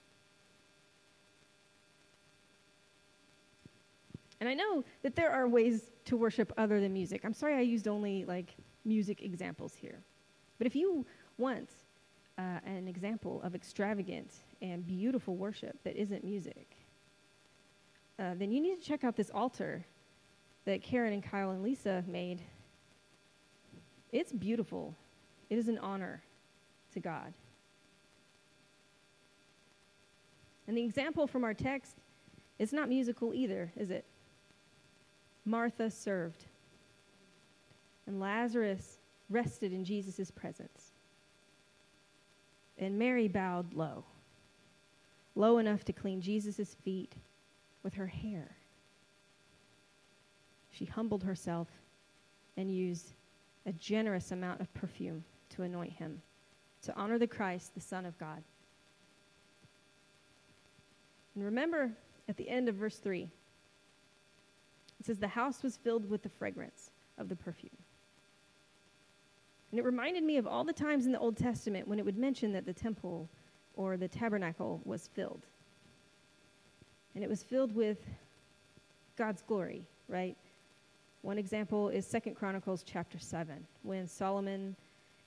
And 4.45 4.51
I 4.51 4.63
know 4.63 4.83
that 5.01 5.15
there 5.15 5.31
are 5.31 5.47
ways 5.47 5.89
to 6.05 6.15
worship 6.15 6.53
other 6.55 6.79
than 6.79 6.93
music. 6.93 7.21
I'm 7.25 7.33
sorry 7.33 7.55
I 7.55 7.61
used 7.61 7.87
only 7.87 8.25
like 8.25 8.55
music 8.85 9.23
examples 9.23 9.73
here. 9.73 10.03
But 10.59 10.67
if 10.67 10.75
you 10.75 11.03
want 11.39 11.67
uh, 12.37 12.59
an 12.63 12.87
example 12.87 13.41
of 13.43 13.55
extravagant 13.55 14.31
and 14.61 14.85
beautiful 14.85 15.35
worship 15.35 15.79
that 15.83 15.99
isn't 15.99 16.23
music, 16.23 16.77
uh, 18.19 18.35
then 18.35 18.51
you 18.51 18.61
need 18.61 18.79
to 18.79 18.87
check 18.87 19.03
out 19.03 19.15
this 19.15 19.31
altar 19.33 19.83
that 20.65 20.83
Karen 20.83 21.11
and 21.11 21.23
Kyle 21.23 21.49
and 21.49 21.63
Lisa 21.63 22.03
made. 22.05 22.39
It's 24.11 24.31
beautiful. 24.31 24.93
It 25.49 25.57
is 25.57 25.69
an 25.69 25.79
honor 25.79 26.21
to 26.93 26.99
God. 26.99 27.33
And 30.67 30.77
the 30.77 30.83
example 30.83 31.25
from 31.25 31.43
our 31.43 31.55
text 31.55 31.95
is 32.59 32.71
not 32.71 32.89
musical 32.89 33.33
either, 33.33 33.71
is 33.75 33.89
it? 33.89 34.05
Martha 35.45 35.91
served, 35.91 36.45
and 38.07 38.19
Lazarus 38.19 38.97
rested 39.29 39.71
in 39.71 39.85
Jesus' 39.85 40.31
presence. 40.31 40.91
And 42.77 42.99
Mary 42.99 43.27
bowed 43.27 43.73
low, 43.73 44.03
low 45.35 45.59
enough 45.59 45.85
to 45.85 45.93
clean 45.93 46.19
Jesus' 46.19 46.75
feet 46.83 47.13
with 47.83 47.93
her 47.93 48.07
hair. 48.07 48.55
She 50.71 50.85
humbled 50.85 51.23
herself 51.23 51.67
and 52.57 52.73
used 52.73 53.13
a 53.65 53.71
generous 53.73 54.31
amount 54.31 54.61
of 54.61 54.73
perfume 54.73 55.23
to 55.49 55.63
anoint 55.63 55.93
him, 55.93 56.21
to 56.81 56.95
honor 56.95 57.17
the 57.17 57.27
Christ, 57.27 57.73
the 57.73 57.81
Son 57.81 58.05
of 58.05 58.17
God. 58.17 58.43
And 61.35 61.43
remember 61.43 61.91
at 62.27 62.37
the 62.37 62.49
end 62.49 62.67
of 62.67 62.75
verse 62.75 62.97
3, 62.97 63.29
it 65.05 65.07
says, 65.07 65.19
The 65.19 65.27
house 65.27 65.61
was 65.61 65.77
filled 65.77 66.09
with 66.09 66.23
the 66.23 66.29
fragrance 66.29 66.89
of 67.19 67.29
the 67.29 67.35
perfume. 67.35 67.77
And 69.69 69.79
it 69.79 69.85
reminded 69.85 70.23
me 70.23 70.37
of 70.37 70.47
all 70.47 70.63
the 70.63 70.73
times 70.73 71.05
in 71.05 71.11
the 71.11 71.19
Old 71.19 71.37
Testament 71.37 71.87
when 71.87 71.99
it 71.99 72.05
would 72.05 72.17
mention 72.17 72.51
that 72.53 72.65
the 72.65 72.73
temple 72.73 73.29
or 73.75 73.97
the 73.97 74.07
tabernacle 74.07 74.81
was 74.83 75.07
filled. 75.13 75.45
And 77.13 77.23
it 77.23 77.29
was 77.29 77.43
filled 77.43 77.75
with 77.75 77.99
God's 79.15 79.43
glory, 79.43 79.85
right? 80.07 80.35
One 81.21 81.37
example 81.37 81.89
is 81.89 82.07
Second 82.07 82.35
Chronicles 82.35 82.83
chapter 82.83 83.19
7, 83.19 83.55
when 83.83 84.07
Solomon 84.07 84.75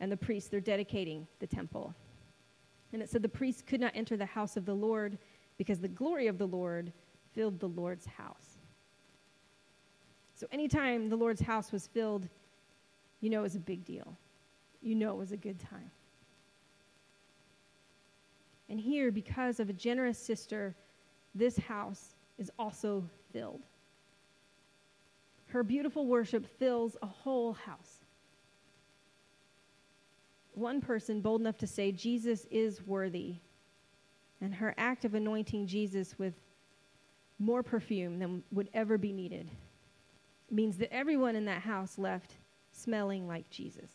and 0.00 0.10
the 0.10 0.16
priests, 0.16 0.48
they're 0.48 0.60
dedicating 0.60 1.24
the 1.38 1.46
temple. 1.46 1.94
And 2.92 3.00
it 3.00 3.08
said 3.08 3.22
the 3.22 3.28
priests 3.28 3.62
could 3.62 3.80
not 3.80 3.92
enter 3.94 4.16
the 4.16 4.26
house 4.26 4.56
of 4.56 4.64
the 4.64 4.74
Lord 4.74 5.18
because 5.56 5.78
the 5.78 5.88
glory 5.88 6.26
of 6.26 6.38
the 6.38 6.46
Lord 6.46 6.92
filled 7.32 7.60
the 7.60 7.68
Lord's 7.68 8.06
house. 8.06 8.57
So 10.38 10.46
anytime 10.52 11.08
the 11.08 11.16
Lord's 11.16 11.40
house 11.40 11.72
was 11.72 11.88
filled, 11.88 12.28
you 13.20 13.28
know 13.28 13.40
it 13.40 13.42
was 13.42 13.56
a 13.56 13.60
big 13.60 13.84
deal. 13.84 14.16
You 14.80 14.94
know 14.94 15.10
it 15.10 15.16
was 15.16 15.32
a 15.32 15.36
good 15.36 15.58
time. 15.58 15.90
And 18.68 18.78
here, 18.78 19.10
because 19.10 19.58
of 19.58 19.68
a 19.68 19.72
generous 19.72 20.16
sister, 20.16 20.76
this 21.34 21.58
house 21.58 22.14
is 22.38 22.52
also 22.56 23.02
filled. 23.32 23.62
Her 25.46 25.64
beautiful 25.64 26.06
worship 26.06 26.46
fills 26.60 26.96
a 27.02 27.06
whole 27.06 27.54
house. 27.54 28.04
One 30.54 30.80
person 30.80 31.20
bold 31.20 31.40
enough 31.40 31.58
to 31.58 31.66
say, 31.66 31.90
Jesus 31.90 32.46
is 32.48 32.86
worthy. 32.86 33.34
And 34.40 34.54
her 34.54 34.72
act 34.78 35.04
of 35.04 35.14
anointing 35.14 35.66
Jesus 35.66 36.16
with 36.16 36.34
more 37.40 37.64
perfume 37.64 38.20
than 38.20 38.44
would 38.52 38.68
ever 38.72 38.98
be 38.98 39.12
needed 39.12 39.50
means 40.50 40.78
that 40.78 40.92
everyone 40.92 41.36
in 41.36 41.44
that 41.46 41.62
house 41.62 41.98
left 41.98 42.34
smelling 42.72 43.26
like 43.26 43.48
Jesus. 43.50 43.90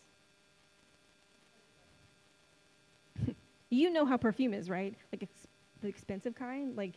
you 3.69 3.91
know 3.91 4.05
how 4.05 4.17
perfume 4.17 4.53
is, 4.53 4.69
right? 4.69 4.95
Like 5.11 5.23
ex- 5.23 5.47
the 5.81 5.87
expensive 5.87 6.35
kind? 6.35 6.75
Like 6.75 6.93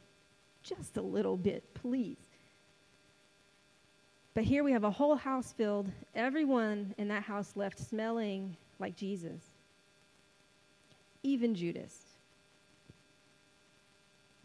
just 0.63 0.97
a 0.97 1.03
little 1.03 1.37
bit, 1.37 1.75
please. 1.75 2.19
But 4.35 4.45
here 4.45 4.63
we 4.63 4.73
have 4.73 4.85
a 4.85 4.91
whole 4.91 5.17
house 5.17 5.55
filled, 5.57 5.91
everyone 6.15 6.95
in 6.99 7.09
that 7.09 7.23
house 7.23 7.53
left 7.57 7.79
smelling 7.79 8.55
like 8.79 8.95
Jesus, 8.95 9.41
even 11.23 11.55
Judas. 11.55 11.97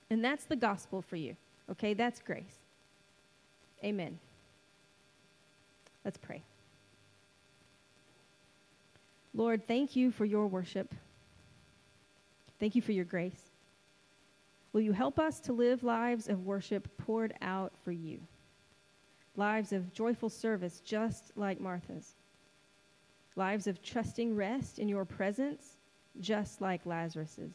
And 0.09 0.23
that's 0.23 0.45
the 0.45 0.55
gospel 0.55 1.01
for 1.01 1.17
you, 1.17 1.35
okay? 1.69 1.93
That's 1.93 2.21
grace. 2.21 2.55
Amen. 3.83 4.17
Let's 6.03 6.17
pray. 6.17 6.43
Lord, 9.33 9.67
thank 9.67 9.95
you 9.95 10.11
for 10.11 10.25
your 10.25 10.47
worship. 10.47 10.93
Thank 12.59 12.75
you 12.75 12.81
for 12.81 12.91
your 12.91 13.05
grace. 13.05 13.51
Will 14.73 14.81
you 14.81 14.91
help 14.91 15.19
us 15.19 15.39
to 15.41 15.53
live 15.53 15.83
lives 15.83 16.27
of 16.27 16.45
worship 16.45 16.87
poured 16.97 17.33
out 17.41 17.73
for 17.83 17.91
you? 17.91 18.19
Lives 19.35 19.73
of 19.73 19.93
joyful 19.93 20.29
service, 20.29 20.81
just 20.81 21.31
like 21.35 21.59
Martha's. 21.59 22.15
Lives 23.35 23.67
of 23.67 23.81
trusting 23.81 24.35
rest 24.35 24.79
in 24.79 24.89
your 24.89 25.05
presence, 25.05 25.77
just 26.19 26.61
like 26.61 26.85
Lazarus's. 26.85 27.53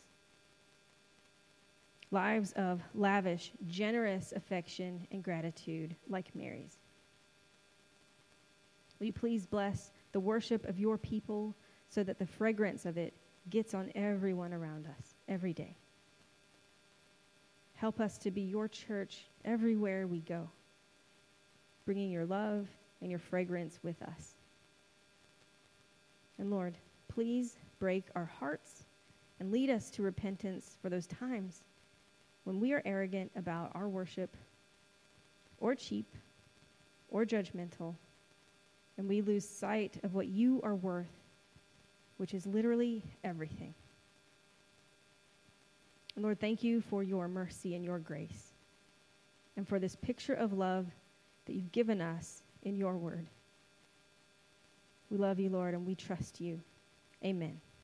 Lives 2.11 2.52
of 2.52 2.80
lavish, 2.94 3.52
generous 3.68 4.32
affection 4.35 5.06
and 5.11 5.22
gratitude, 5.22 5.94
like 6.09 6.35
Mary's. 6.35 6.78
Will 8.98 9.06
you 9.06 9.12
please 9.12 9.46
bless 9.46 9.90
the 10.12 10.20
worship 10.20 10.66
of 10.66 10.78
your 10.78 10.98
people 10.98 11.54
so 11.88 12.02
that 12.02 12.18
the 12.18 12.26
fragrance 12.26 12.87
of 12.87 12.96
it 12.96 13.14
gets 13.50 13.74
on 13.74 13.92
everyone 13.94 14.52
around 14.52 14.87
us 14.87 15.14
every 15.28 15.52
day? 15.52 15.76
Help 17.74 18.00
us 18.00 18.16
to 18.18 18.30
be 18.30 18.40
your 18.40 18.68
church 18.68 19.26
everywhere 19.44 20.06
we 20.06 20.20
go, 20.20 20.48
bringing 21.85 22.11
your 22.11 22.24
love 22.24 22.66
and 23.02 23.11
your 23.11 23.20
fragrance 23.20 23.78
with 23.82 24.00
us. 24.02 24.35
And 26.38 26.50
Lord, 26.50 26.76
please 27.09 27.56
break 27.78 28.04
our 28.14 28.24
hearts 28.24 28.85
and 29.38 29.52
lead 29.52 29.68
us 29.68 29.90
to 29.90 30.02
repentance 30.02 30.78
for 30.80 30.88
those 30.88 31.06
times 31.06 31.64
when 32.44 32.61
we 32.61 32.72
are 32.72 32.82
arrogant 32.87 33.30
about 33.37 33.72
our 33.74 33.88
worship 33.88 34.35
or 35.59 35.74
cheap 35.74 36.06
or 37.11 37.26
judgmental 37.26 37.94
and 38.98 39.09
we 39.09 39.20
lose 39.20 39.48
sight 39.48 39.98
of 40.02 40.14
what 40.14 40.28
you 40.28 40.61
are 40.62 40.74
worth, 40.74 41.12
which 42.16 42.35
is 42.35 42.46
literally 42.46 43.02
everything. 43.24 43.74
Lord, 46.16 46.40
thank 46.40 46.62
you 46.62 46.80
for 46.80 47.02
your 47.02 47.28
mercy 47.28 47.74
and 47.74 47.85
your 47.85 47.98
grace 47.98 48.52
and 49.56 49.68
for 49.68 49.78
this 49.78 49.96
picture 49.96 50.35
of 50.35 50.52
love 50.52 50.87
that 51.44 51.54
you've 51.54 51.72
given 51.72 52.00
us 52.00 52.42
in 52.62 52.76
your 52.76 52.96
word. 52.96 53.26
We 55.11 55.18
love 55.18 55.38
you, 55.38 55.50
Lord, 55.50 55.74
and 55.74 55.87
we 55.87 55.94
trust 55.94 56.40
you. 56.40 56.61
Amen. 57.24 57.61